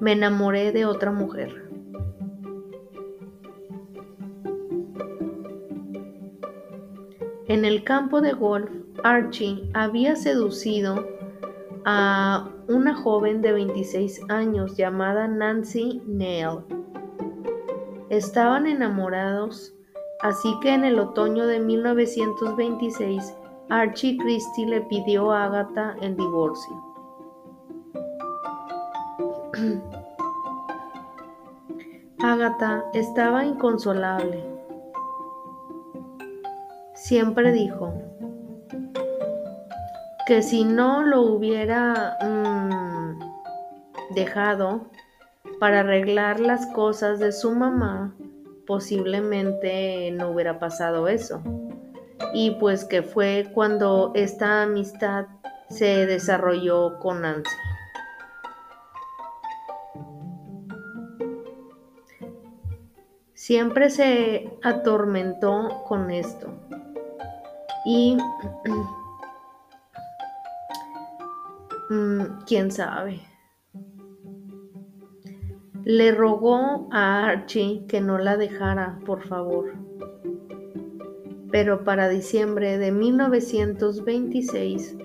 [0.01, 1.65] me enamoré de otra mujer.
[7.47, 8.71] En el campo de golf,
[9.03, 11.07] Archie había seducido
[11.85, 16.65] a una joven de 26 años llamada Nancy Neal.
[18.09, 19.75] Estaban enamorados
[20.25, 23.37] Así que en el otoño de 1926,
[23.69, 26.83] Archie Christie le pidió a Agatha el divorcio.
[32.23, 34.43] Agatha estaba inconsolable.
[36.95, 37.93] Siempre dijo
[40.27, 43.19] que si no lo hubiera mm,
[44.15, 44.87] dejado
[45.61, 48.15] para arreglar las cosas de su mamá,
[48.67, 51.43] posiblemente no hubiera pasado eso.
[52.33, 55.27] Y pues que fue cuando esta amistad
[55.69, 57.51] se desarrolló con Nancy.
[63.35, 66.49] Siempre se atormentó con esto.
[67.85, 68.17] Y
[71.91, 73.21] mm, quién sabe.
[75.85, 79.75] Le rogó a Archie que no la dejara, por favor.
[81.51, 84.97] Pero para diciembre de 1926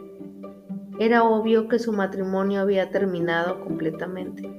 [0.97, 4.49] era obvio que su matrimonio había terminado completamente.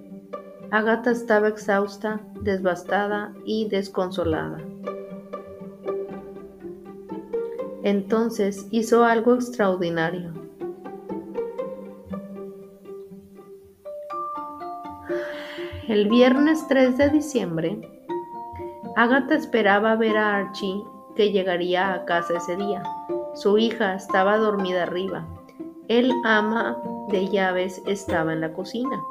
[0.70, 4.58] Agatha estaba exhausta, devastada y desconsolada.
[7.82, 10.39] Entonces hizo algo extraordinario.
[15.91, 17.80] El viernes 3 de diciembre,
[18.95, 20.84] Agatha esperaba ver a Archie
[21.16, 22.84] que llegaría a casa ese día.
[23.34, 25.26] Su hija estaba dormida arriba.
[25.88, 29.03] El ama de llaves estaba en la cocina.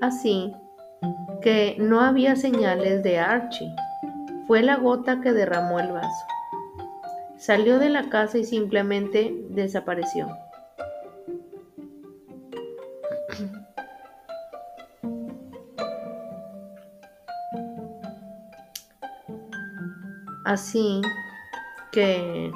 [0.00, 0.52] Así
[1.42, 3.74] que no había señales de Archie.
[4.46, 6.24] Fue la gota que derramó el vaso.
[7.36, 10.28] Salió de la casa y simplemente desapareció.
[20.48, 21.02] Así
[21.92, 22.50] que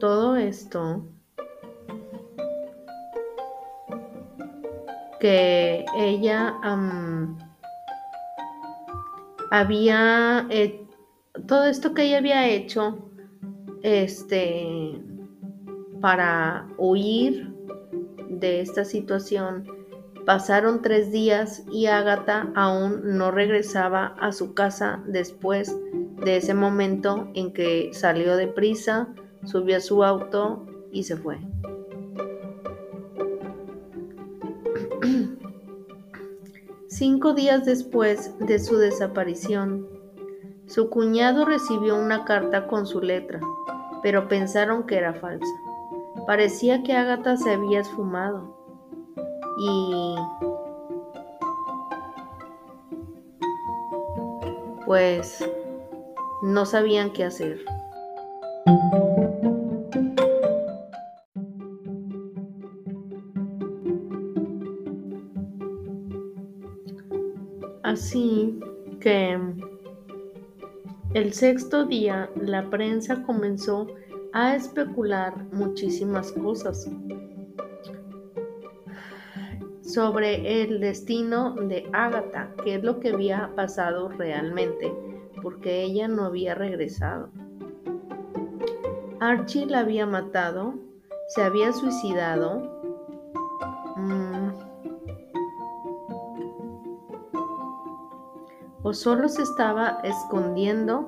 [0.00, 1.04] todo esto
[5.20, 6.56] que ella
[9.52, 10.48] había
[11.46, 12.98] todo esto que ella había hecho
[13.84, 15.00] este
[16.00, 17.54] para huir
[18.28, 19.77] de esta situación
[20.28, 25.74] Pasaron tres días y Agatha aún no regresaba a su casa después
[26.22, 29.08] de ese momento en que salió de prisa,
[29.46, 31.38] subió a su auto y se fue.
[36.88, 39.88] Cinco días después de su desaparición,
[40.66, 43.40] su cuñado recibió una carta con su letra,
[44.02, 45.46] pero pensaron que era falsa.
[46.26, 48.57] Parecía que Agatha se había esfumado
[49.58, 50.14] y
[54.86, 55.44] pues
[56.42, 57.64] no sabían qué hacer.
[67.82, 68.60] Así
[69.00, 69.38] que
[71.14, 73.88] el sexto día la prensa comenzó
[74.32, 76.88] a especular muchísimas cosas
[79.88, 84.94] sobre el destino de Agatha, qué es lo que había pasado realmente,
[85.42, 87.30] porque ella no había regresado.
[89.18, 90.74] Archie la había matado,
[91.28, 92.60] se había suicidado.
[93.96, 94.50] Mm,
[98.82, 101.06] o solo se estaba escondiendo.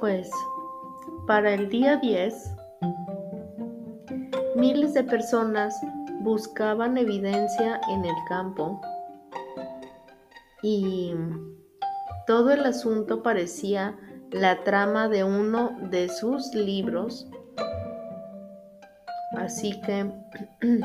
[0.00, 0.28] Pues
[1.28, 2.59] para el día 10
[4.56, 5.80] Miles de personas
[6.20, 8.80] buscaban evidencia en el campo
[10.62, 11.14] y
[12.26, 13.96] todo el asunto parecía
[14.32, 17.28] la trama de uno de sus libros.
[19.36, 20.12] Así que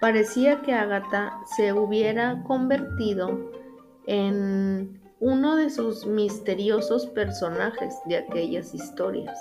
[0.00, 3.50] parecía que Agatha se hubiera convertido
[4.06, 9.38] en uno de sus misteriosos personajes de aquellas historias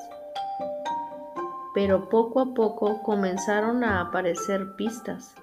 [1.74, 5.36] pero poco a poco comenzaron a aparecer pistas.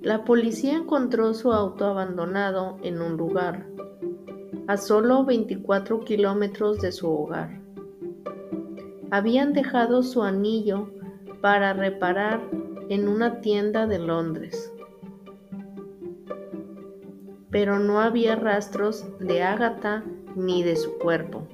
[0.00, 3.66] La policía encontró su auto abandonado en un lugar,
[4.66, 7.60] a solo 24 kilómetros de su hogar.
[9.10, 10.88] Habían dejado su anillo
[11.42, 12.40] para reparar
[12.88, 14.72] en una tienda de Londres,
[17.50, 20.02] pero no había rastros de Ágata
[20.34, 21.46] ni de su cuerpo.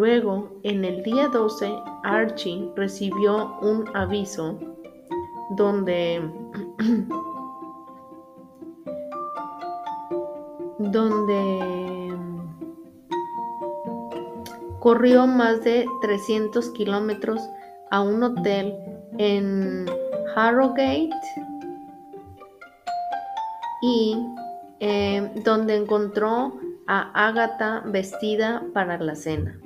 [0.00, 1.70] Luego, en el día 12,
[2.04, 4.58] Archie recibió un aviso
[5.50, 6.22] donde
[10.78, 12.16] donde
[14.78, 17.38] corrió más de 300 kilómetros
[17.90, 18.74] a un hotel
[19.18, 19.84] en
[20.34, 21.10] Harrogate
[23.82, 24.16] y
[24.78, 26.54] eh, donde encontró
[26.86, 29.60] a Agatha vestida para la cena.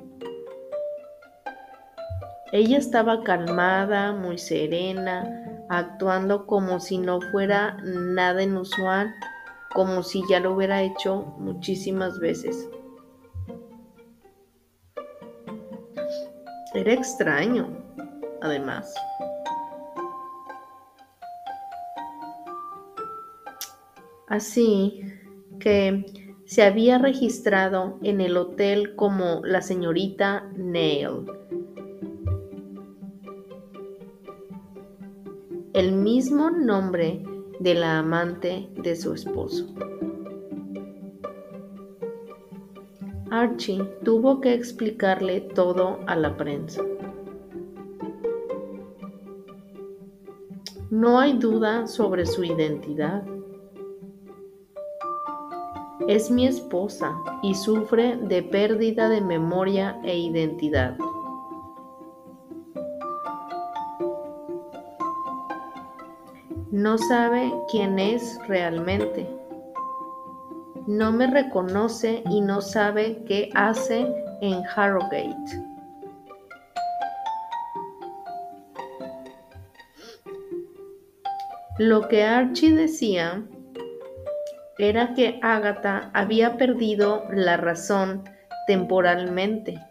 [2.55, 9.13] Ella estaba calmada, muy serena, actuando como si no fuera nada inusual,
[9.73, 12.69] como si ya lo hubiera hecho muchísimas veces.
[16.73, 17.67] Era extraño,
[18.41, 18.95] además.
[24.29, 25.01] Así
[25.59, 26.05] que
[26.45, 31.25] se había registrado en el hotel como la señorita Neil
[35.75, 37.21] el mismo nombre
[37.59, 39.67] de la amante de su esposo.
[43.29, 46.81] Archie tuvo que explicarle todo a la prensa.
[50.89, 53.25] No hay duda sobre su identidad.
[56.07, 60.97] Es mi esposa y sufre de pérdida de memoria e identidad.
[66.75, 69.25] No sabe quién es realmente.
[70.87, 75.63] No me reconoce y no sabe qué hace en Harrogate.
[81.77, 83.41] Lo que Archie decía
[84.77, 88.25] era que Agatha había perdido la razón
[88.67, 89.81] temporalmente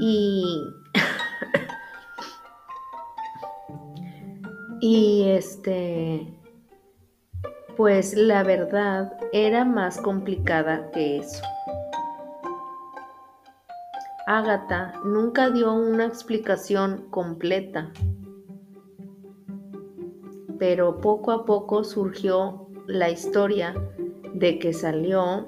[0.00, 0.62] y
[4.80, 6.34] y este
[7.76, 11.44] pues la verdad era más complicada que eso.
[14.26, 17.92] Agatha nunca dio una explicación completa,
[20.58, 23.74] pero poco a poco surgió la historia
[24.34, 25.46] de que salió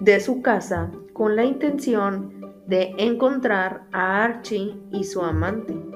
[0.00, 5.87] de su casa con la intención de encontrar a Archie y su amante.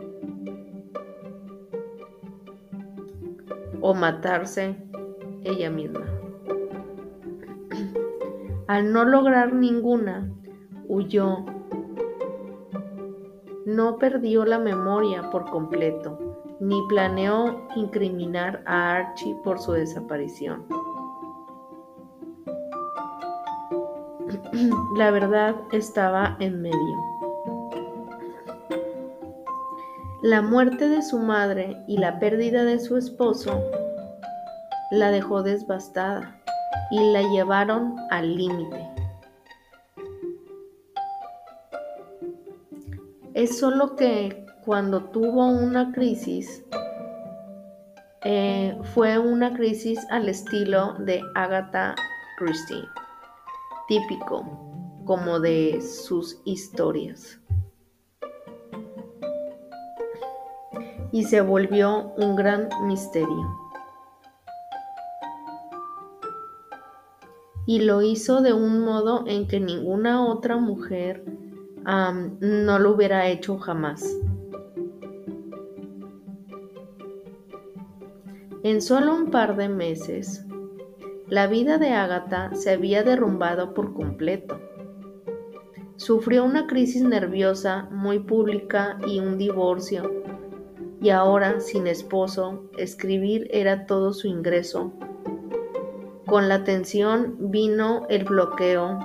[3.82, 4.74] O matarse
[5.44, 6.06] ella misma.
[8.68, 10.32] Al no lograr ninguna,
[10.88, 11.44] huyó.
[13.66, 20.64] No perdió la memoria por completo ni planeó incriminar a Archie por su desaparición.
[24.96, 27.11] La verdad estaba en medio.
[30.22, 33.60] La muerte de su madre y la pérdida de su esposo
[34.92, 36.40] la dejó devastada
[36.92, 38.88] y la llevaron al límite.
[43.34, 46.64] Es solo que cuando tuvo una crisis,
[48.22, 51.96] eh, fue una crisis al estilo de Agatha
[52.38, 52.84] Christie,
[53.88, 54.44] típico
[55.04, 57.41] como de sus historias.
[61.12, 63.56] Y se volvió un gran misterio.
[67.66, 71.24] Y lo hizo de un modo en que ninguna otra mujer
[71.84, 74.18] no lo hubiera hecho jamás.
[78.64, 80.46] En solo un par de meses,
[81.28, 84.60] la vida de Agatha se había derrumbado por completo.
[85.96, 90.22] Sufrió una crisis nerviosa muy pública y un divorcio,
[91.03, 94.92] y ahora, sin esposo, escribir era todo su ingreso.
[96.26, 99.00] Con la tensión vino el bloqueo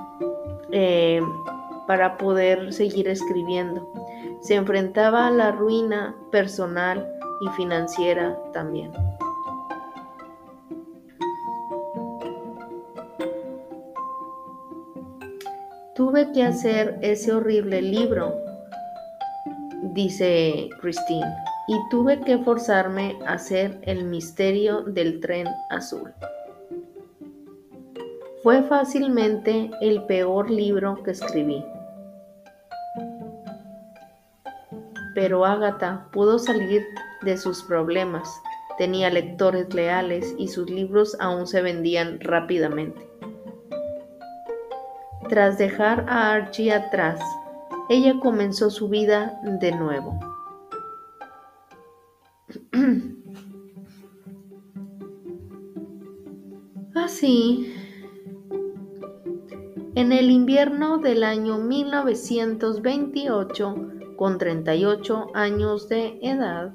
[0.71, 1.19] eh,
[1.87, 3.91] para poder seguir escribiendo.
[4.41, 8.91] Se enfrentaba a la ruina personal y financiera también.
[15.95, 18.35] Tuve que hacer ese horrible libro,
[19.95, 21.33] dice Christine,
[21.67, 26.13] y tuve que forzarme a hacer el misterio del tren azul.
[28.41, 31.63] Fue fácilmente el peor libro que escribí.
[35.13, 36.85] Pero Agatha pudo salir
[37.23, 38.29] de sus problemas.
[38.77, 43.05] Tenía lectores leales y sus libros aún se vendían rápidamente.
[45.27, 47.19] Tras dejar a Archie atrás,
[47.89, 50.26] ella comenzó su vida de nuevo.
[56.95, 57.73] Así,
[59.95, 63.75] en el invierno del año 1928,
[64.15, 66.71] con 38 años de edad,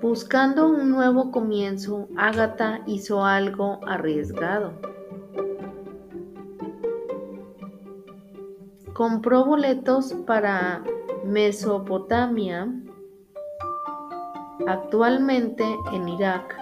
[0.00, 4.72] buscando un nuevo comienzo, Agatha hizo algo arriesgado.
[8.92, 10.84] compró boletos para
[11.24, 12.68] Mesopotamia,
[14.66, 16.56] actualmente en Irak,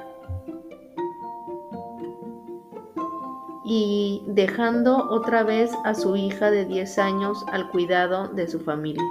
[3.65, 9.05] y dejando otra vez a su hija de 10 años al cuidado de su familia.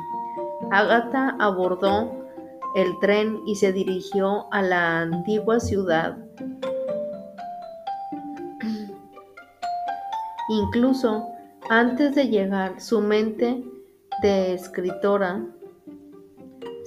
[0.72, 2.12] Agatha abordó
[2.76, 6.18] el tren y se dirigió a la antigua ciudad.
[10.50, 11.26] Incluso
[11.70, 13.64] antes de llegar, su mente
[14.22, 15.42] de escritora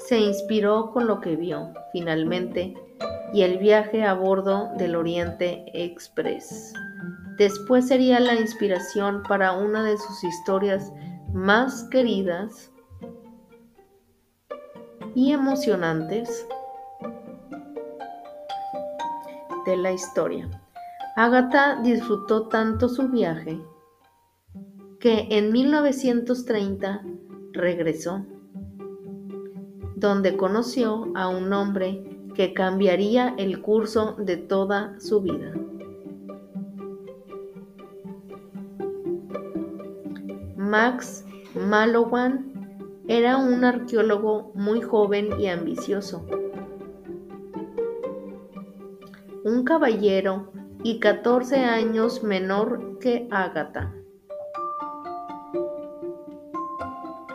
[0.07, 2.75] se inspiró con lo que vio finalmente
[3.33, 6.73] y el viaje a bordo del Oriente Express.
[7.39, 10.93] Después sería la inspiración para una de sus historias
[11.33, 12.71] más queridas
[15.15, 16.47] y emocionantes
[19.65, 20.49] de la historia.
[21.17, 23.61] Agatha disfrutó tanto su viaje
[24.99, 27.03] que en 1930
[27.53, 28.25] regresó,
[30.03, 35.55] donde conoció a un hombre que cambiaría el curso de toda su vida.
[40.57, 41.25] Max
[41.55, 42.53] Malowan
[43.07, 46.27] era un arqueólogo muy joven y ambicioso.
[49.45, 50.51] Un caballero
[50.83, 54.02] y 14 años menor que Agatha.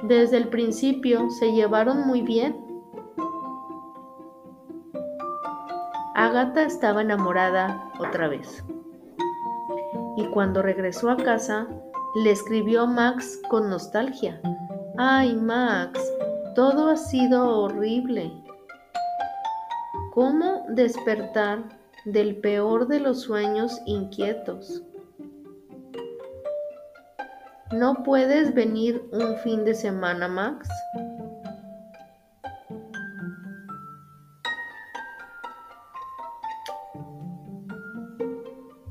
[0.08, 2.55] Desde el principio se llevaron muy bien.
[6.16, 8.64] Agatha estaba enamorada otra vez.
[10.16, 11.68] Y cuando regresó a casa,
[12.24, 14.39] le escribió Max con nostalgia.
[14.97, 15.99] Ay, Max,
[16.55, 18.32] todo ha sido horrible.
[20.14, 21.66] ¿Cómo despertar
[22.05, 24.87] del peor de los sueños inquietos?
[27.72, 30.70] ¿No puedes venir un fin de semana, Max?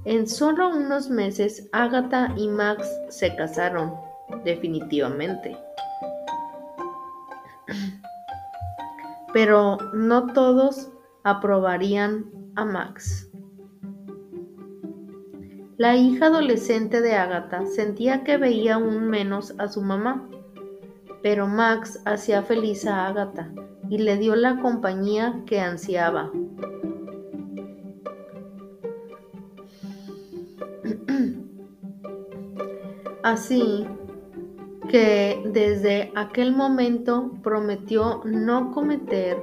[0.04, 3.94] En solo unos meses, Agatha y Max se casaron,
[4.44, 5.56] definitivamente.
[9.32, 10.92] Pero no todos
[11.24, 13.28] aprobarían a Max.
[15.78, 20.26] La hija adolescente de Agatha sentía que veía aún menos a su mamá,
[21.22, 23.50] pero Max hacía feliz a Agatha
[23.90, 26.32] y le dio la compañía que ansiaba.
[33.22, 33.86] Así
[34.88, 39.36] que desde aquel momento prometió no cometer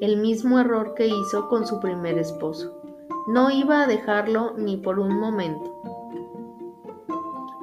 [0.00, 2.83] el mismo error que hizo con su primer esposo.
[3.26, 5.74] No iba a dejarlo ni por un momento.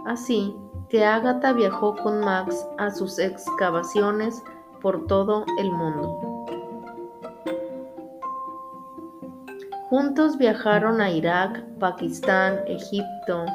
[0.06, 0.56] Así
[0.90, 4.44] que Agatha viajó con Max a sus excavaciones
[4.82, 6.46] por todo el mundo.
[9.90, 13.46] Juntos viajaron a Irak, Pakistán, Egipto,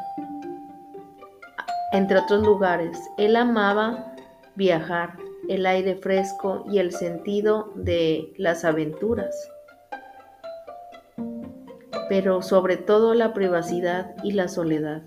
[1.93, 2.99] entre otros lugares.
[3.17, 4.15] Él amaba
[4.55, 5.17] viajar,
[5.49, 9.35] el aire fresco y el sentido de las aventuras,
[12.09, 15.03] pero sobre todo la privacidad y la soledad.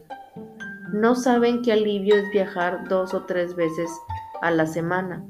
[0.94, 3.90] No saben qué alivio es viajar dos o tres veces
[4.42, 5.24] a la semana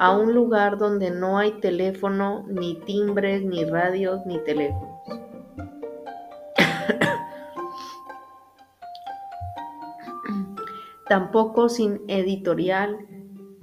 [0.00, 4.98] a un lugar donde no hay teléfono, ni timbres, ni radios, ni teléfonos.
[11.06, 12.96] tampoco sin editorial,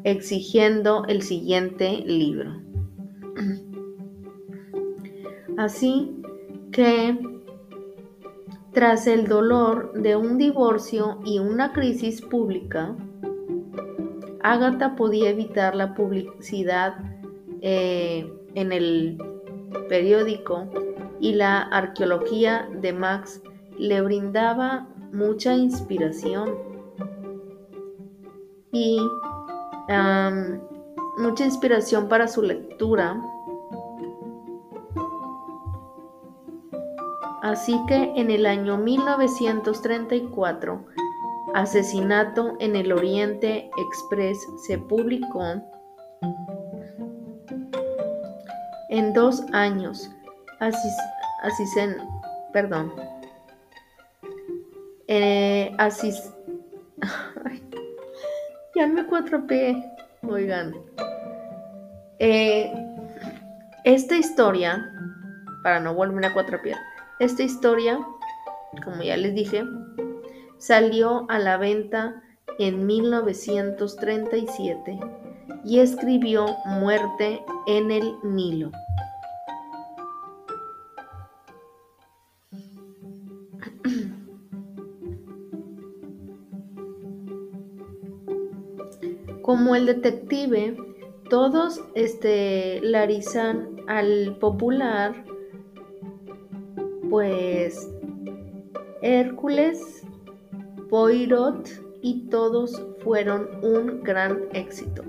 [0.03, 2.61] exigiendo el siguiente libro.
[5.57, 6.21] Así
[6.71, 7.17] que,
[8.77, 12.95] tras el dolor de un divorcio y una crisis pública,
[14.43, 16.93] Agatha podía evitar la publicidad
[17.61, 19.17] eh, en el
[19.89, 20.69] periódico
[21.19, 23.41] y la arqueología de Max
[23.79, 26.53] le brindaba mucha inspiración
[28.71, 28.99] y
[31.17, 33.19] mucha inspiración para su lectura.
[37.41, 40.85] Así que en el año 1934,
[41.53, 45.41] Asesinato en el Oriente Express se publicó
[48.89, 50.09] en dos años.
[50.59, 51.95] Así, se,
[52.51, 52.91] perdón.
[55.07, 56.11] Eh, así,
[58.75, 59.81] ya me cuatropeé.
[60.27, 60.75] Oigan.
[62.19, 62.73] Eh,
[63.83, 64.91] esta historia,
[65.63, 66.77] para no volverme a cuatropear,
[67.19, 67.99] esta historia,
[68.83, 69.63] como ya les dije,
[70.57, 72.21] salió a la venta
[72.59, 74.99] en 1937
[75.65, 78.71] y escribió Muerte en el Nilo.
[89.41, 90.77] Como el detective,
[91.29, 95.25] todos estelarizan al popular,
[97.09, 97.89] pues
[99.01, 100.05] Hércules,
[100.89, 101.67] Poirot
[102.01, 105.03] y todos fueron un gran éxito.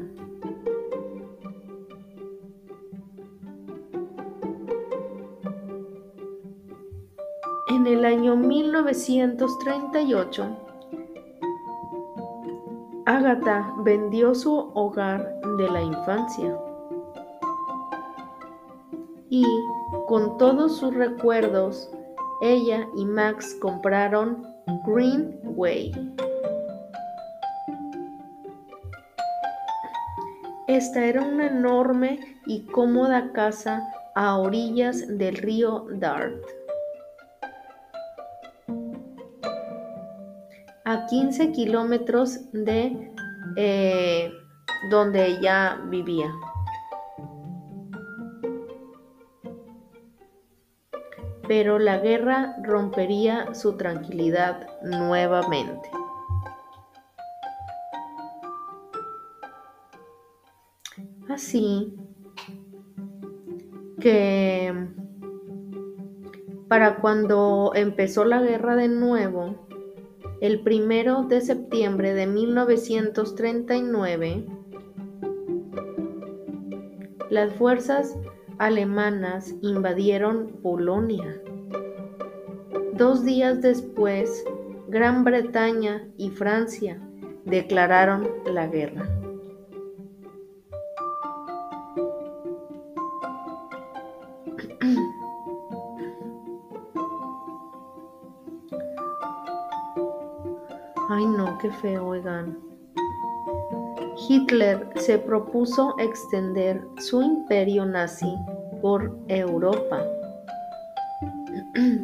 [7.70, 10.56] En el año 1938,
[13.06, 16.58] Agatha vendió su hogar de la infancia
[19.30, 19.44] y
[20.08, 21.90] con todos sus recuerdos
[22.40, 24.46] ella y Max compraron
[24.86, 25.92] Greenway.
[30.66, 36.42] Esta era una enorme y cómoda casa a orillas del río Dart.
[40.84, 43.12] A 15 kilómetros de
[43.56, 44.32] eh,
[44.90, 46.32] donde ella vivía.
[51.48, 55.90] Pero la guerra rompería su tranquilidad nuevamente.
[61.28, 61.94] Así
[64.00, 64.72] que
[66.68, 69.66] para cuando empezó la guerra de nuevo,
[70.40, 74.44] el primero de septiembre de 1939,
[77.30, 78.16] las fuerzas
[78.58, 81.40] alemanas invadieron Polonia.
[82.94, 84.44] Dos días después,
[84.88, 87.00] Gran Bretaña y Francia
[87.44, 89.08] declararon la guerra.
[101.10, 102.77] Ay no, qué feo, oigan.
[104.28, 108.34] Hitler se propuso extender su imperio nazi
[108.82, 110.04] por Europa.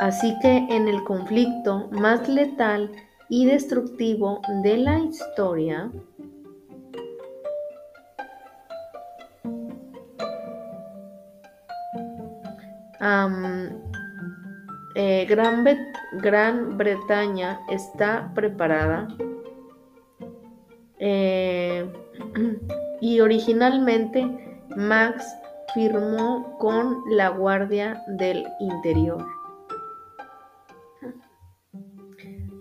[0.00, 2.92] Así que en el conflicto más letal
[3.28, 5.90] y destructivo de la historia,
[14.94, 15.64] eh, Gran,
[16.22, 19.08] Gran, Bretaña está preparada
[21.00, 21.90] eh,
[23.00, 25.24] y originalmente Max
[25.74, 29.24] firmó con la Guardia del Interior.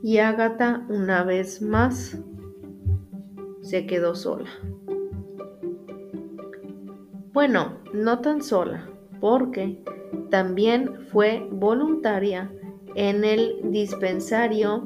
[0.01, 2.17] Y Agatha una vez más
[3.61, 4.49] se quedó sola.
[7.33, 9.83] Bueno, no tan sola, porque
[10.29, 12.51] también fue voluntaria
[12.95, 14.83] en el dispensario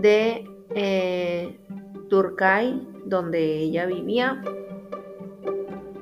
[0.00, 0.44] de
[0.74, 1.60] eh,
[2.08, 4.42] Turcay, donde ella vivía.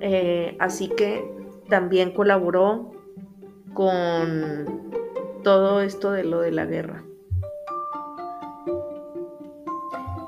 [0.01, 1.35] Eh, así que
[1.69, 2.93] también colaboró
[3.73, 4.91] con
[5.43, 7.05] todo esto de lo de la guerra.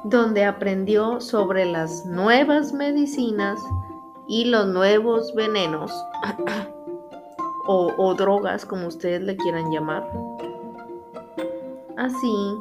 [0.04, 3.58] Donde aprendió sobre las nuevas medicinas
[4.28, 5.92] y los nuevos venenos
[7.66, 10.08] o, drogas, como ustedes le quieran llamar.
[11.96, 12.54] Así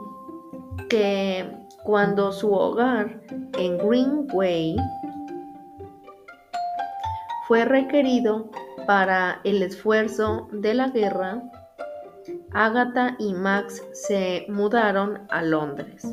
[0.90, 3.22] que cuando su hogar
[3.60, 4.76] en Greenway
[7.48, 8.50] fue requerido
[8.88, 11.44] para el esfuerzo de la guerra,
[12.54, 16.08] Agatha y Max se mudaron a Londres.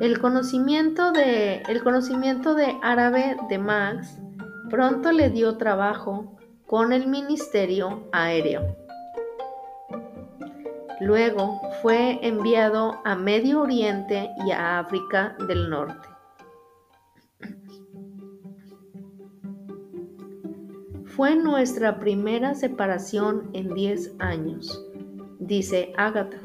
[0.00, 4.18] El conocimiento de, el conocimiento de árabe de Max
[4.70, 6.36] pronto le dio trabajo
[6.66, 8.85] con el Ministerio Aéreo.
[11.00, 16.08] Luego fue enviado a Medio Oriente y a África del Norte.
[21.04, 24.86] Fue nuestra primera separación en 10 años,
[25.38, 26.38] dice Agatha.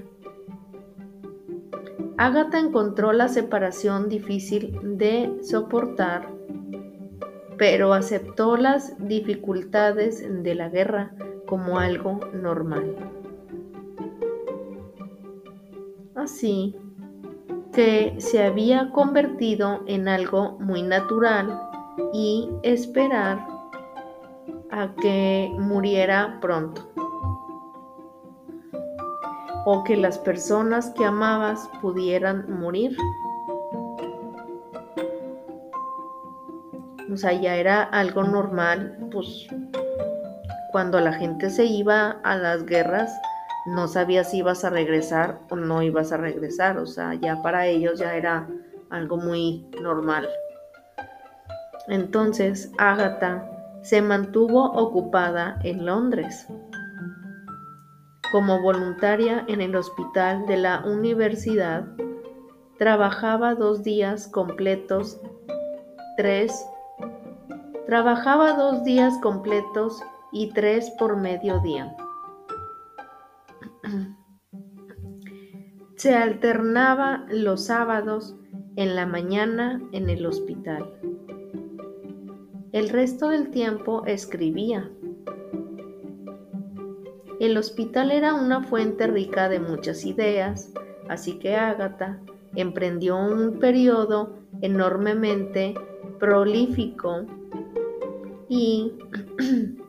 [2.18, 6.30] Agatha encontró la separación difícil de soportar,
[7.58, 11.16] pero aceptó las dificultades de la guerra
[11.47, 13.20] como algo normal.
[16.16, 16.76] Así
[17.74, 21.59] que se había convertido en algo muy natural
[22.14, 23.47] y esperar
[24.72, 26.91] a que muriera pronto
[29.66, 32.95] o que las personas que amabas pudieran morir.
[37.12, 39.47] O sea, ya era algo normal, pues
[40.72, 43.12] cuando la gente se iba a las guerras,
[43.66, 47.68] no sabía si ibas a regresar o no ibas a regresar, o sea, ya para
[47.68, 48.47] ellos ya era
[48.89, 50.28] algo muy normal.
[51.88, 53.47] Entonces, Agatha
[53.82, 56.47] se mantuvo ocupada en Londres
[58.32, 61.86] como voluntaria en el hospital de la universidad,
[62.80, 65.20] trabajaba dos días completos,
[66.16, 66.66] tres,
[67.86, 70.01] trabajaba dos días completos
[70.32, 71.93] y tres por mediodía.
[75.96, 78.36] Se alternaba los sábados
[78.76, 80.94] en la mañana en el hospital.
[82.72, 84.90] El resto del tiempo escribía
[87.40, 90.74] El hospital era una fuente rica de muchas ideas,
[91.10, 92.22] así que Ágata
[92.56, 95.74] emprendió un periodo enormemente
[96.20, 97.26] prolífico
[98.48, 98.94] y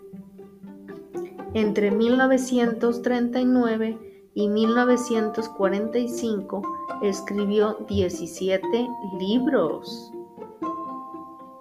[1.54, 6.62] entre 1939 y 1945
[7.02, 8.88] escribió 17
[9.18, 10.12] libros.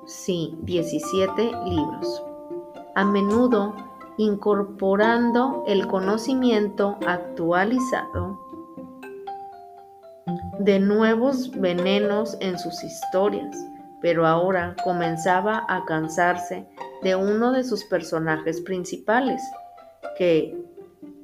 [0.05, 2.23] Sí, 17 libros.
[2.95, 3.75] A menudo
[4.17, 8.39] incorporando el conocimiento actualizado
[10.59, 13.57] de nuevos venenos en sus historias,
[14.01, 16.67] pero ahora comenzaba a cansarse
[17.01, 19.41] de uno de sus personajes principales,
[20.21, 20.55] que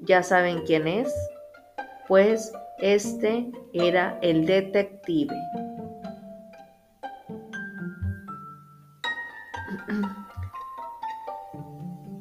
[0.01, 1.13] ya saben quién es,
[2.07, 5.35] pues este era el detective.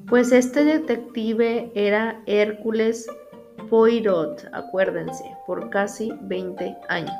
[0.09, 3.09] Pues este detective era Hércules
[3.71, 7.11] Poirot, acuérdense, por casi 20 años.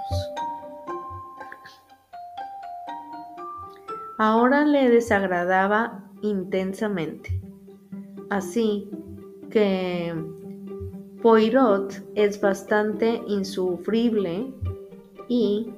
[4.19, 7.41] Ahora le desagradaba intensamente.
[8.31, 8.89] Así
[9.57, 10.15] que
[11.23, 14.53] Poirot es bastante insufrible
[15.29, 15.73] y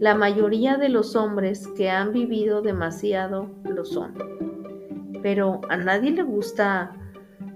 [0.00, 4.14] la mayoría de los hombres que han vivido demasiado lo son.
[5.20, 6.96] Pero a nadie le gusta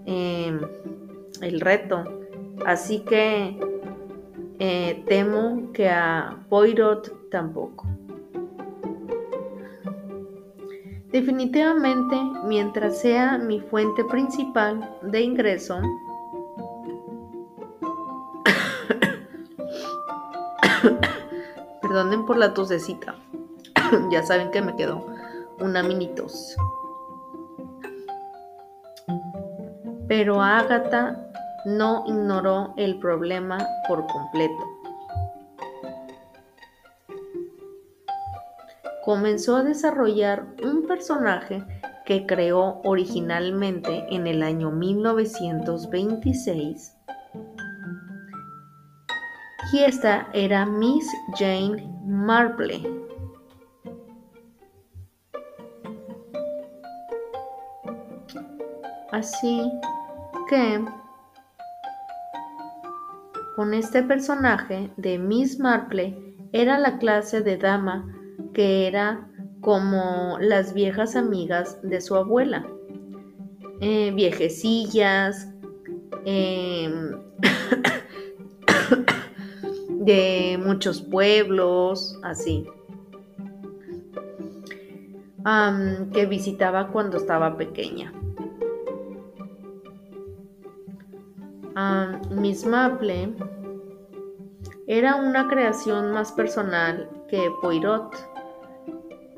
[0.05, 0.61] em,
[1.40, 2.05] el reto.
[2.66, 3.59] Así que
[4.59, 7.88] eh, temo que a Poirot tampoco.
[11.11, 15.79] Definitivamente, mientras sea mi fuente principal de ingreso,
[21.81, 23.15] perdonen por la tosecita,
[24.11, 25.07] ya saben que me quedó
[25.61, 26.55] una mini tos.
[30.09, 31.31] Pero Agatha
[31.65, 33.57] no ignoró el problema
[33.89, 34.78] por completo.
[39.09, 41.65] Comenzó a desarrollar un personaje
[42.05, 46.95] que creó originalmente en el año 1926
[49.73, 52.83] y esta era Miss Jane Marple.
[59.11, 59.73] Así
[60.51, 60.85] que
[63.57, 68.18] con este personaje de Miss Marple era la clase de dama
[68.59, 69.31] que era
[69.61, 72.67] como las viejas amigas de su abuela.
[73.81, 75.49] Eh, viejecillas,
[76.25, 77.13] em,
[80.05, 82.67] de muchos pueblos, así.
[86.13, 88.13] que visitaba cuando estaba pequeña.
[92.33, 93.35] Miss Maple
[94.89, 98.38] era una creación más personal que Poirot.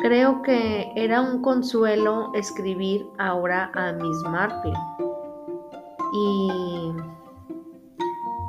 [0.03, 4.73] Creo que era un consuelo escribir ahora a Miss Marple.
[6.13, 6.93] Y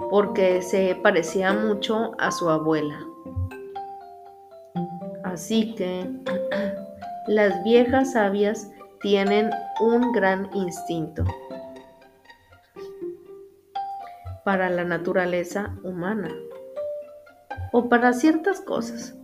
[0.09, 2.99] porque se parecía mucho a su abuela.
[5.25, 6.09] Así que
[7.27, 8.71] las viejas sabias
[9.01, 9.49] tienen
[9.79, 11.25] un gran instinto
[14.45, 16.29] para la naturaleza humana
[17.71, 19.20] o para ciertas cosas.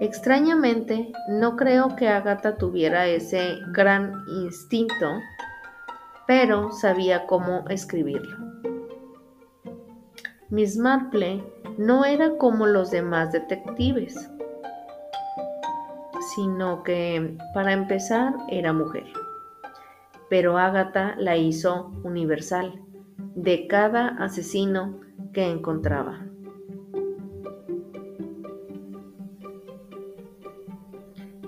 [0.00, 5.20] Extrañamente, no creo que Agatha tuviera ese gran instinto,
[6.26, 8.36] pero sabía cómo escribirlo.
[10.50, 11.42] Miss Marple
[11.78, 14.30] no era como los demás detectives,
[16.34, 19.04] sino que, para empezar, era mujer.
[20.28, 22.80] Pero Agatha la hizo universal
[23.34, 25.00] de cada asesino
[25.32, 26.26] que encontraba.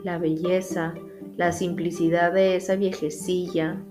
[0.07, 0.95] La belleza,
[1.37, 3.83] la simplicidad de esa viejecilla,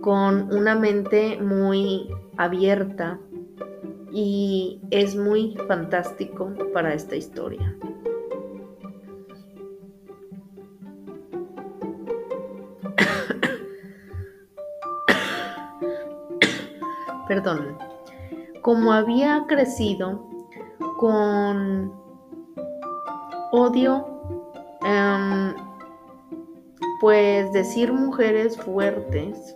[0.00, 3.18] con una mente muy abierta
[4.12, 7.76] y es muy fantástico para esta historia.
[17.26, 17.76] perdón,
[18.62, 20.24] como había crecido
[20.96, 21.92] con
[23.50, 24.17] odio,
[24.84, 25.54] em,
[27.00, 29.54] pues decir mujeres fuertes,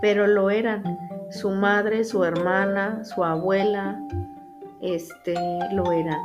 [0.00, 0.98] pero lo eran.
[1.30, 4.00] Su madre, su hermana, su abuela,
[4.80, 5.34] este,
[5.72, 6.20] lo eran.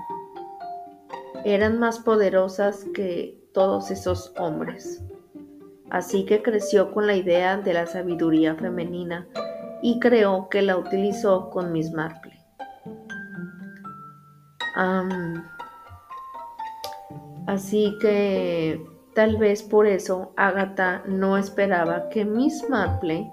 [1.44, 5.03] Eran más poderosas que todos esos hombres.
[5.90, 9.28] Así que creció con la idea de la sabiduría femenina
[9.82, 12.40] y creo que la utilizó con Miss Marple.
[17.47, 18.81] Así que
[19.13, 23.31] tal vez por eso Agatha no esperaba que Miss Marple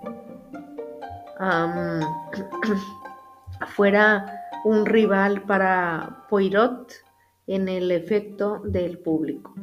[3.69, 6.93] fuera un rival para Poirot
[7.47, 9.55] en el efecto del público.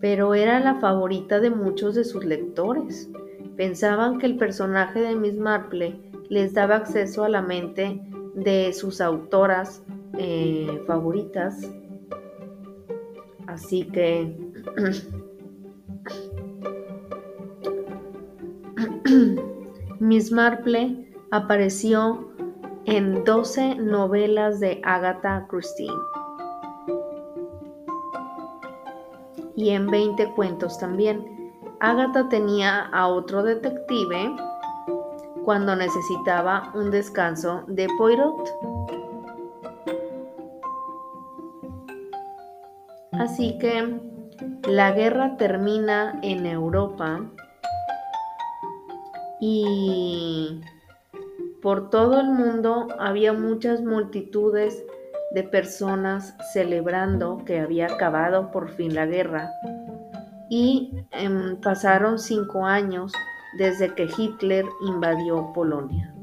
[0.00, 3.10] Pero era la favorita de muchos de sus lectores.
[3.56, 8.00] Pensaban que el personaje de Miss Marple les daba acceso a la mente
[8.34, 9.82] de sus autoras
[10.18, 11.70] eh, favoritas.
[13.50, 14.36] Así que
[19.98, 22.28] Miss Marple apareció
[22.84, 25.90] en 12 novelas de Agatha Christie
[29.56, 31.52] y en 20 cuentos también.
[31.80, 34.36] Agatha tenía a otro detective
[35.44, 38.48] cuando necesitaba un descanso de Poirot.
[43.20, 44.00] Así que
[44.66, 47.20] la guerra termina en Europa
[49.38, 50.62] y
[51.60, 54.82] por todo el mundo había muchas multitudes
[55.34, 59.50] de personas celebrando que había acabado por fin la guerra
[60.48, 63.12] y em, pasaron cinco años
[63.58, 66.14] desde que Hitler invadió Polonia.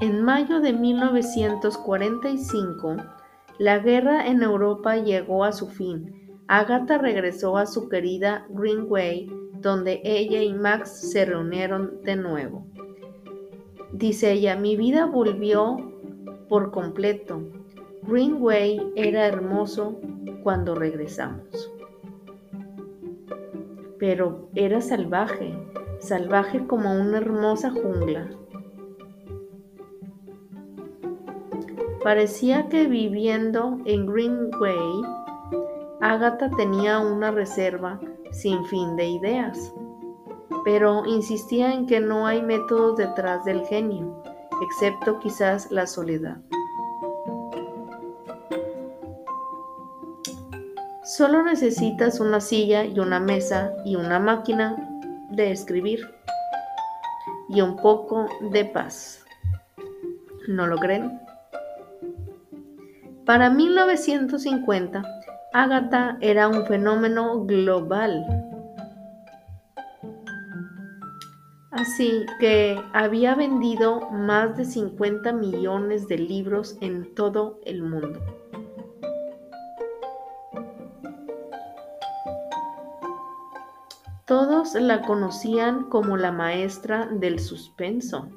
[0.00, 2.96] En mayo de 1945,
[3.58, 6.20] la guerra en Europa llegó a su fin
[6.52, 12.66] Agatha regresó a su querida Greenway, donde ella y Max se reunieron de nuevo.
[13.92, 15.76] Dice ella, mi vida volvió
[16.48, 17.40] por completo.
[18.02, 20.00] Greenway era hermoso
[20.42, 21.70] cuando regresamos.
[24.00, 25.56] Pero era salvaje,
[26.00, 28.28] salvaje como una hermosa jungla.
[32.02, 35.02] Parecía que viviendo en Greenway
[36.00, 38.00] Agatha tenía una reserva
[38.30, 39.74] sin fin de ideas,
[40.64, 44.22] pero insistía en que no hay métodos detrás del genio,
[44.62, 46.38] excepto quizás la soledad.
[51.04, 54.74] Solo necesitas una silla y una mesa y una máquina
[55.30, 56.08] de escribir
[57.50, 59.22] y un poco de paz.
[60.48, 61.29] ¿No lo creen?
[63.26, 65.02] Para 1950,
[65.52, 68.24] Agatha era un fenómeno global.
[71.70, 78.20] Así que había vendido más de 50 millones de libros en todo el mundo.
[84.26, 88.28] Todos la conocían como la maestra del suspenso.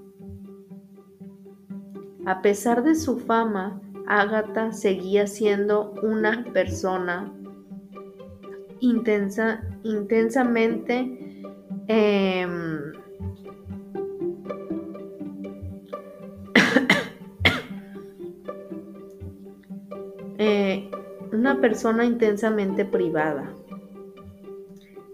[2.26, 7.32] A pesar de su fama, Agatha seguía siendo una persona
[8.80, 11.44] intensa, intensamente
[11.88, 12.94] em,
[20.38, 20.90] eh,
[21.32, 23.54] una persona intensamente privada.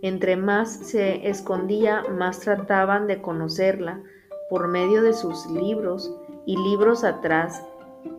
[0.02, 4.02] Entre más se escondía, más trataban de conocerla
[4.50, 6.12] por medio de sus libros
[6.46, 7.64] y libros atrás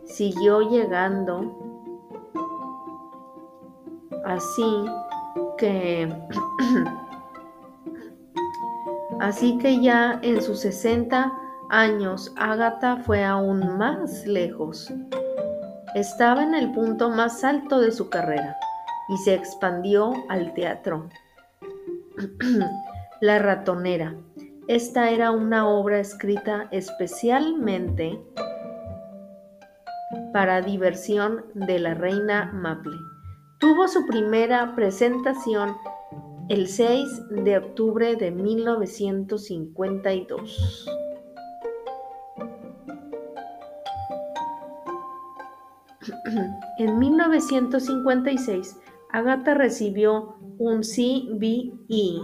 [0.05, 1.57] siguió llegando.
[4.25, 4.85] Así
[5.57, 6.09] que
[9.21, 11.33] así que ya en sus 60
[11.71, 14.93] años Agatha fue aún más lejos.
[15.95, 18.57] Estaba en el punto más alto de su carrera
[19.09, 21.09] y se expandió al teatro.
[23.21, 24.15] La ratonera.
[24.69, 28.21] Esta era una obra escrita especialmente
[30.32, 32.97] para diversión de la reina Maple.
[33.59, 35.77] Tuvo su primera presentación
[36.48, 40.89] el 6 de octubre de 1952.
[46.78, 48.78] En 1956,
[49.12, 52.20] Agatha recibió un CBE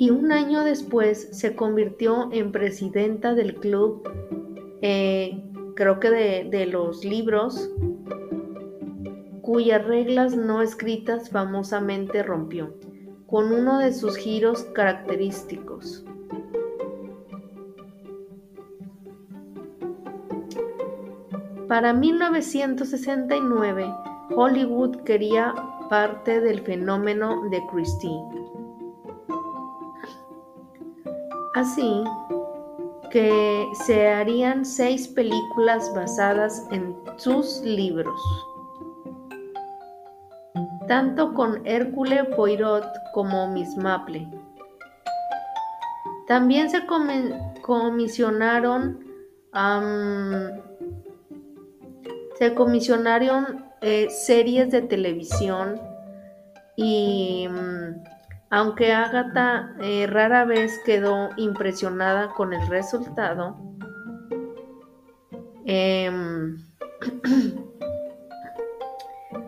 [0.00, 4.02] y un año después se convirtió en presidenta del club,
[4.80, 5.44] eh,
[5.76, 7.70] creo que de, de los libros,
[9.42, 12.72] cuyas reglas no escritas famosamente rompió,
[13.26, 16.02] con uno de sus giros característicos.
[21.68, 23.86] Para 1969,
[24.34, 25.54] Hollywood quería
[25.90, 28.18] parte del fenómeno de Christie.
[31.54, 32.04] Así
[33.10, 38.20] que se harían seis películas basadas en sus libros,
[40.86, 44.28] tanto con Hércule Poirot como Miss Maple.
[46.28, 46.86] También se
[47.62, 49.04] comisionaron
[52.38, 55.80] se comisionaron eh, series de televisión
[56.76, 58.19] y mm,
[58.50, 63.56] aunque Agatha eh, rara vez quedó impresionada con el resultado,
[65.64, 66.56] em,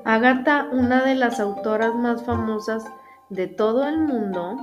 [0.04, 2.84] Agatha, una de las autoras más famosas
[3.28, 4.56] de todo el mundo,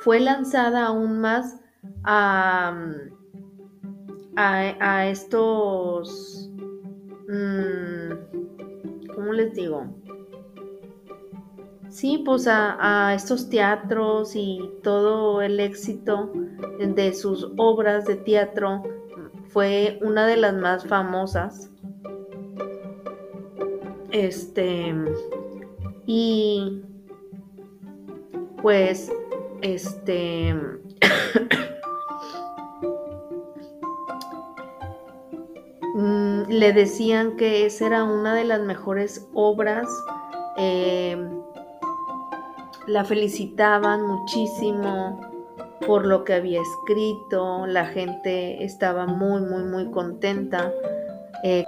[0.00, 1.60] fue lanzada aún más
[2.04, 2.74] a,
[4.36, 6.50] a, estos,
[7.28, 9.97] mm, ¿cómo les digo?
[11.90, 16.30] Sí, pues a, estos teatros y todo el éxito
[16.78, 18.82] de sus obras de teatro
[19.48, 21.70] fue una de las más famosas.
[24.10, 24.94] Este,
[26.06, 26.82] y
[28.62, 29.10] pues
[29.62, 30.54] este
[35.94, 39.88] mm, le decían que esa era una de las mejores obras.
[40.58, 41.37] Eh,
[42.88, 45.20] la felicitaban muchísimo
[45.86, 47.66] por lo que había escrito.
[47.66, 50.72] La gente estaba muy, muy, muy contenta.
[51.44, 51.64] Eh,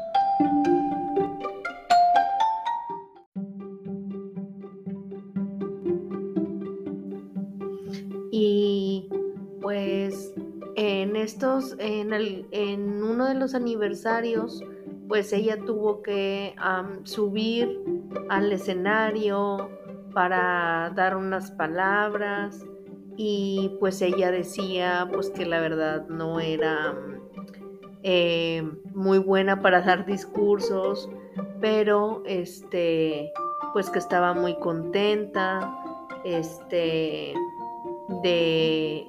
[12.51, 14.63] en, uno de los aniversarios,
[15.09, 16.55] pues ella tuvo que
[17.05, 17.83] subir
[18.29, 19.71] al escenario
[20.13, 22.65] para dar unas palabras
[23.17, 26.95] y pues ella decía pues que la verdad no era
[28.03, 28.63] eh,
[28.95, 31.09] muy buena para dar discursos,
[31.61, 33.31] pero este
[33.73, 35.77] pues que estaba muy contenta
[36.25, 37.35] este
[38.23, 39.07] de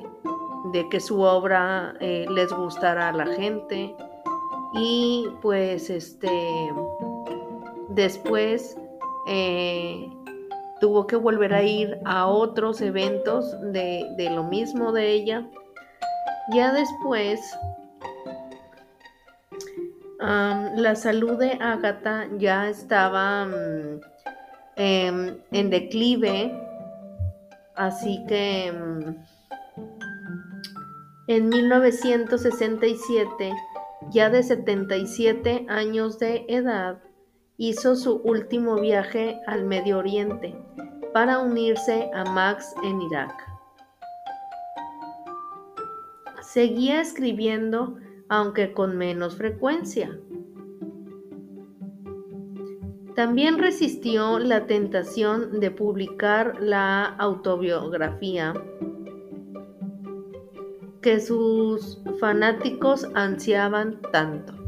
[0.72, 3.95] de que su obra eh, les gustara a la gente.
[4.73, 6.30] Y pues este
[7.90, 8.78] después
[9.28, 10.10] eh,
[10.82, 15.48] tuvo que volver a ir a otros eventos de, lo mismo de ella.
[16.52, 17.40] Ya después
[20.20, 24.02] la salud de Agatha ya estaba mm,
[24.76, 26.52] em, en declive.
[27.76, 29.16] Así que mm,
[31.28, 33.53] en 1967,
[34.10, 36.99] ya de 77 años de edad,
[37.61, 40.55] hizo su último viaje al Medio Oriente
[41.13, 43.31] para unirse a Max en Irak.
[46.41, 47.97] Seguía escribiendo,
[48.29, 50.19] aunque con menos frecuencia.
[53.13, 58.55] También resistió la tentación de publicar la autobiografía
[61.03, 64.60] que sus fanáticos ansiaban tanto.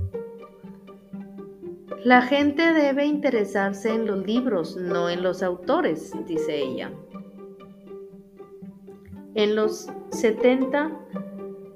[2.04, 6.92] La gente debe interesarse en los libros, no en los autores, dice ella.
[9.36, 10.92] En los 70,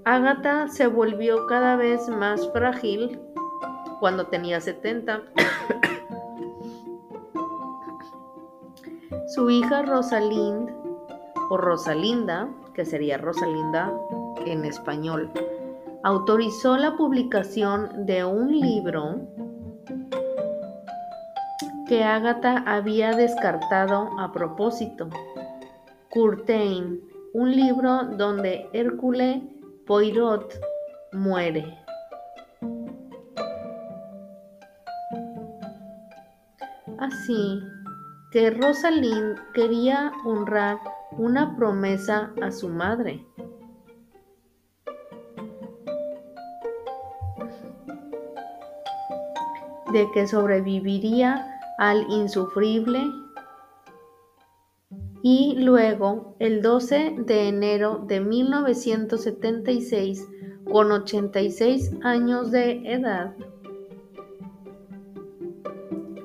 [0.04, 3.18] Agatha se volvió cada vez más frágil
[4.02, 5.24] cuando tenía 70.
[9.34, 10.70] Su hija Rosalind,
[11.49, 13.94] o Rosalinda, que sería Rosalinda
[14.45, 15.32] en español,
[16.04, 19.22] autorizó la publicación de un libro
[21.88, 25.10] que Agatha había descartado a propósito,
[26.10, 27.02] Curtain,
[27.34, 29.42] un libro donde Hércule
[29.86, 30.54] Poirot
[31.14, 31.78] muere.
[37.00, 37.62] Así
[38.32, 40.80] que Rosalind quería honrar
[41.12, 43.26] una promesa a su madre.
[49.94, 53.04] de que sobreviviría al insufrible
[55.22, 60.28] y luego el 12 de enero de 1976
[60.72, 63.36] con 86 años de edad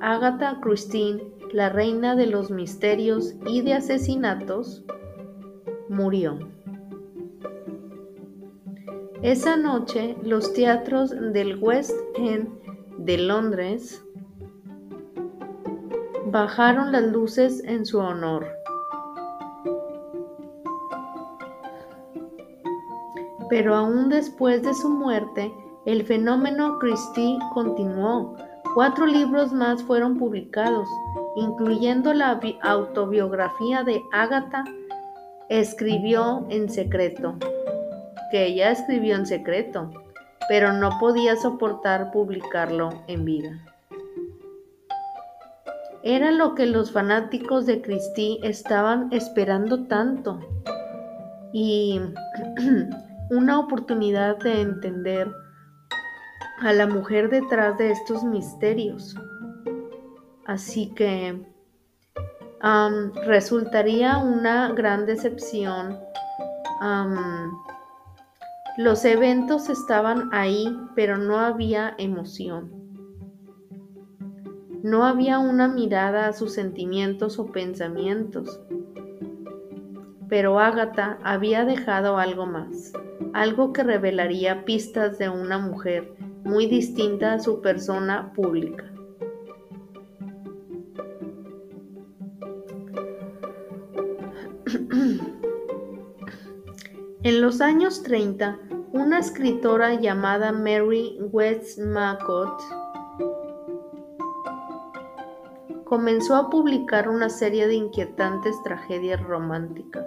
[0.05, 1.23] Agatha Christine,
[1.53, 4.83] la reina de los misterios y de asesinatos,
[5.89, 6.41] murió.
[9.23, 12.49] Esa noche los teatros del West End
[12.99, 14.05] de Londres,
[16.33, 18.47] bajaron las luces en su honor.
[23.51, 25.53] Pero aún después de su muerte,
[25.85, 28.35] el fenómeno Christie continuó.
[28.75, 30.89] Cuatro libros más fueron publicados,
[31.37, 34.65] incluyendo la autobiografía de Agatha,
[35.51, 37.35] escribió en secreto,
[38.31, 39.91] que ella escribió en secreto,
[40.49, 43.72] pero no podía soportar publicarlo en vida.
[46.05, 50.41] Era lo que los fanáticos de Christie estaban esperando tanto
[51.53, 52.01] y
[53.31, 55.31] una oportunidad de entender
[56.61, 59.15] a la mujer detrás de estos misterios.
[60.45, 61.47] Así que
[63.27, 65.99] resultaría una gran decepción.
[68.77, 72.82] los eventos estaban ahí, pero no había emoción.
[74.83, 78.61] No había una mirada a sus sentimientos o pensamientos.
[80.29, 82.93] Pero Agatha había dejado algo más,
[83.33, 88.93] algo que revelaría pistas de una mujer muy distinta a su persona pública.
[97.25, 98.59] En los años 30,
[98.91, 102.82] una escritora llamada Mary Westmacott
[105.93, 110.06] comenzó a publicar una serie de inquietantes tragedias románticas.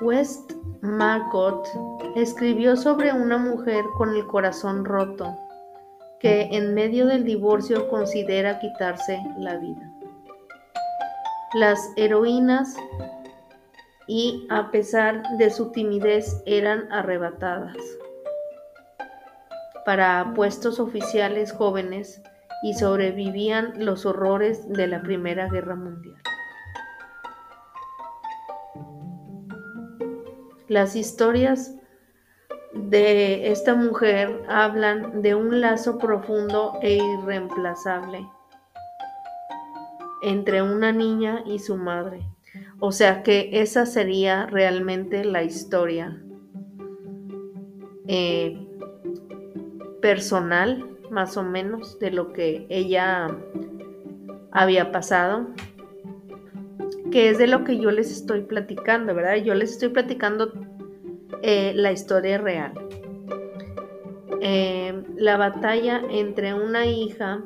[0.00, 1.68] Westmacott
[2.16, 5.36] escribió sobre una mujer con el corazón roto
[6.18, 9.92] que en medio del divorcio considera quitarse la vida.
[11.52, 12.74] Las heroínas
[14.06, 17.76] y a pesar de su timidez eran arrebatadas
[19.84, 22.22] para puestos oficiales jóvenes
[22.62, 26.20] y sobrevivían los horrores de la Primera Guerra Mundial.
[30.68, 31.74] Las historias
[32.72, 38.26] de esta mujer hablan de un lazo profundo e irreemplazable
[40.22, 42.26] entre una niña y su madre
[42.84, 46.20] o sea que esa sería realmente la historia
[48.08, 48.58] eh,
[50.00, 53.28] personal, más o menos, de lo que ella
[54.50, 55.46] había pasado,
[57.12, 59.36] que es de lo que yo les estoy platicando, ¿verdad?
[59.36, 60.52] Yo les estoy platicando
[61.42, 62.72] eh, la historia real.
[64.40, 67.44] Eh, la batalla entre una hija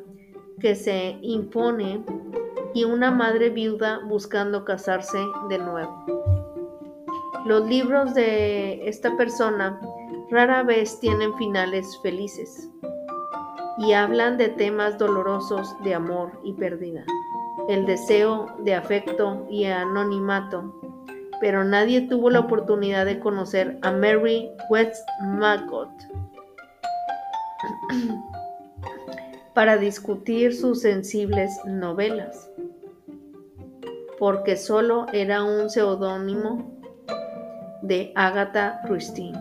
[0.60, 2.02] que se impone
[2.72, 5.18] y una madre viuda buscando casarse
[5.48, 6.04] de nuevo.
[7.44, 9.80] Los libros de esta persona
[10.30, 12.70] rara vez tienen finales felices
[13.78, 17.04] y hablan de temas dolorosos de amor y pérdida,
[17.68, 20.74] el deseo de afecto y anonimato,
[21.40, 25.90] pero nadie tuvo la oportunidad de conocer a Mary Westmacott.
[29.54, 32.50] Para discutir sus sensibles novelas.
[34.18, 36.72] Porque solo era un seudónimo
[37.82, 39.32] de Agatha Christie.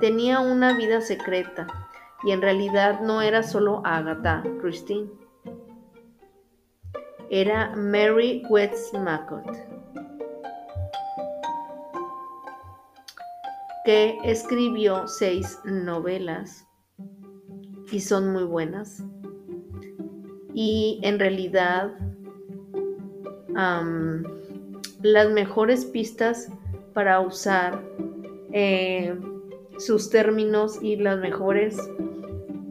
[0.00, 1.66] Tenía una vida secreta
[2.24, 5.10] y en realidad no era solo Agatha Christie.
[7.30, 9.56] Era Mary Westmacott,
[13.84, 16.66] que escribió seis novelas
[17.90, 19.02] y son muy buenas.
[20.54, 21.92] Y en realidad
[25.02, 26.48] las mejores pistas
[26.92, 27.82] para usar
[28.52, 29.18] eh,
[29.78, 31.78] sus términos y las mejores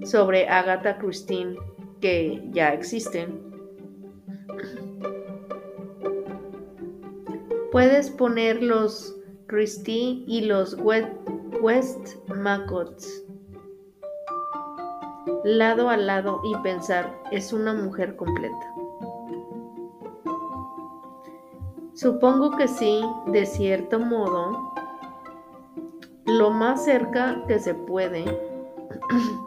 [0.03, 1.56] sobre Agatha Christine
[1.99, 3.40] que ya existen.
[7.72, 9.15] Puedes poner los
[9.48, 10.78] Christie y los
[11.61, 13.26] West Macotts
[15.44, 18.73] lado a lado y pensar, es una mujer completa.
[21.94, 24.73] Supongo que sí, de cierto modo,
[26.26, 28.26] lo más cerca que se puede.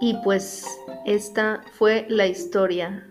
[0.00, 0.66] y pues
[1.04, 3.08] esta fue la historia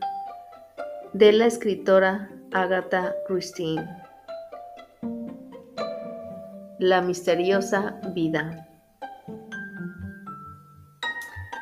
[1.13, 3.85] de la escritora Agatha Christine.
[6.80, 8.68] La misteriosa vida.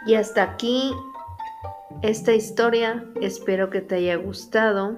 [0.07, 0.93] Y hasta aquí
[2.01, 3.05] esta historia.
[3.21, 4.97] Espero que te haya gustado.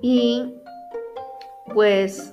[0.00, 0.54] Y
[1.74, 2.32] pues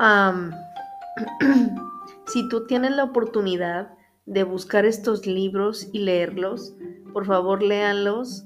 [2.26, 3.94] si tú tienes la oportunidad
[4.26, 6.74] de buscar estos libros y leerlos,
[7.12, 8.44] por favor léanlos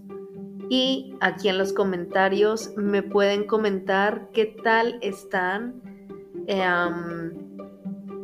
[0.68, 5.82] y aquí en los comentarios me pueden comentar qué tal están.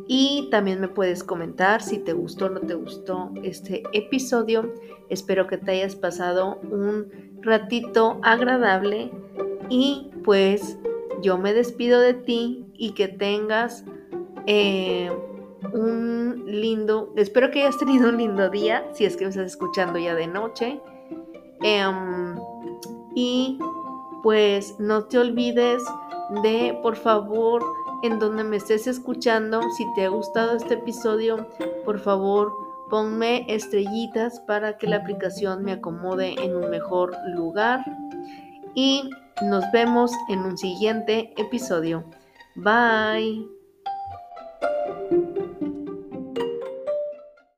[0.07, 4.73] y también me puedes comentar si te gustó o no te gustó este episodio.
[5.09, 7.07] Espero que te hayas pasado un
[7.41, 9.09] ratito agradable
[9.69, 10.77] y pues
[11.21, 13.85] yo me despido de ti y que tengas
[14.47, 15.11] eh,
[15.73, 19.99] un lindo, espero que hayas tenido un lindo día, si es que me estás escuchando
[19.99, 20.81] ya de noche.
[21.61, 22.35] Em,
[23.15, 23.59] y
[24.23, 25.83] pues no te olvides
[26.43, 27.63] de, por favor,
[28.03, 31.47] en donde me estés escuchando, si te ha gustado este episodio,
[31.85, 32.51] por favor,
[32.89, 37.85] ponme estrellitas para que la aplicación me acomode en un mejor lugar.
[38.73, 39.09] Y
[39.43, 42.05] nos vemos en un siguiente episodio.
[42.55, 43.60] Bye.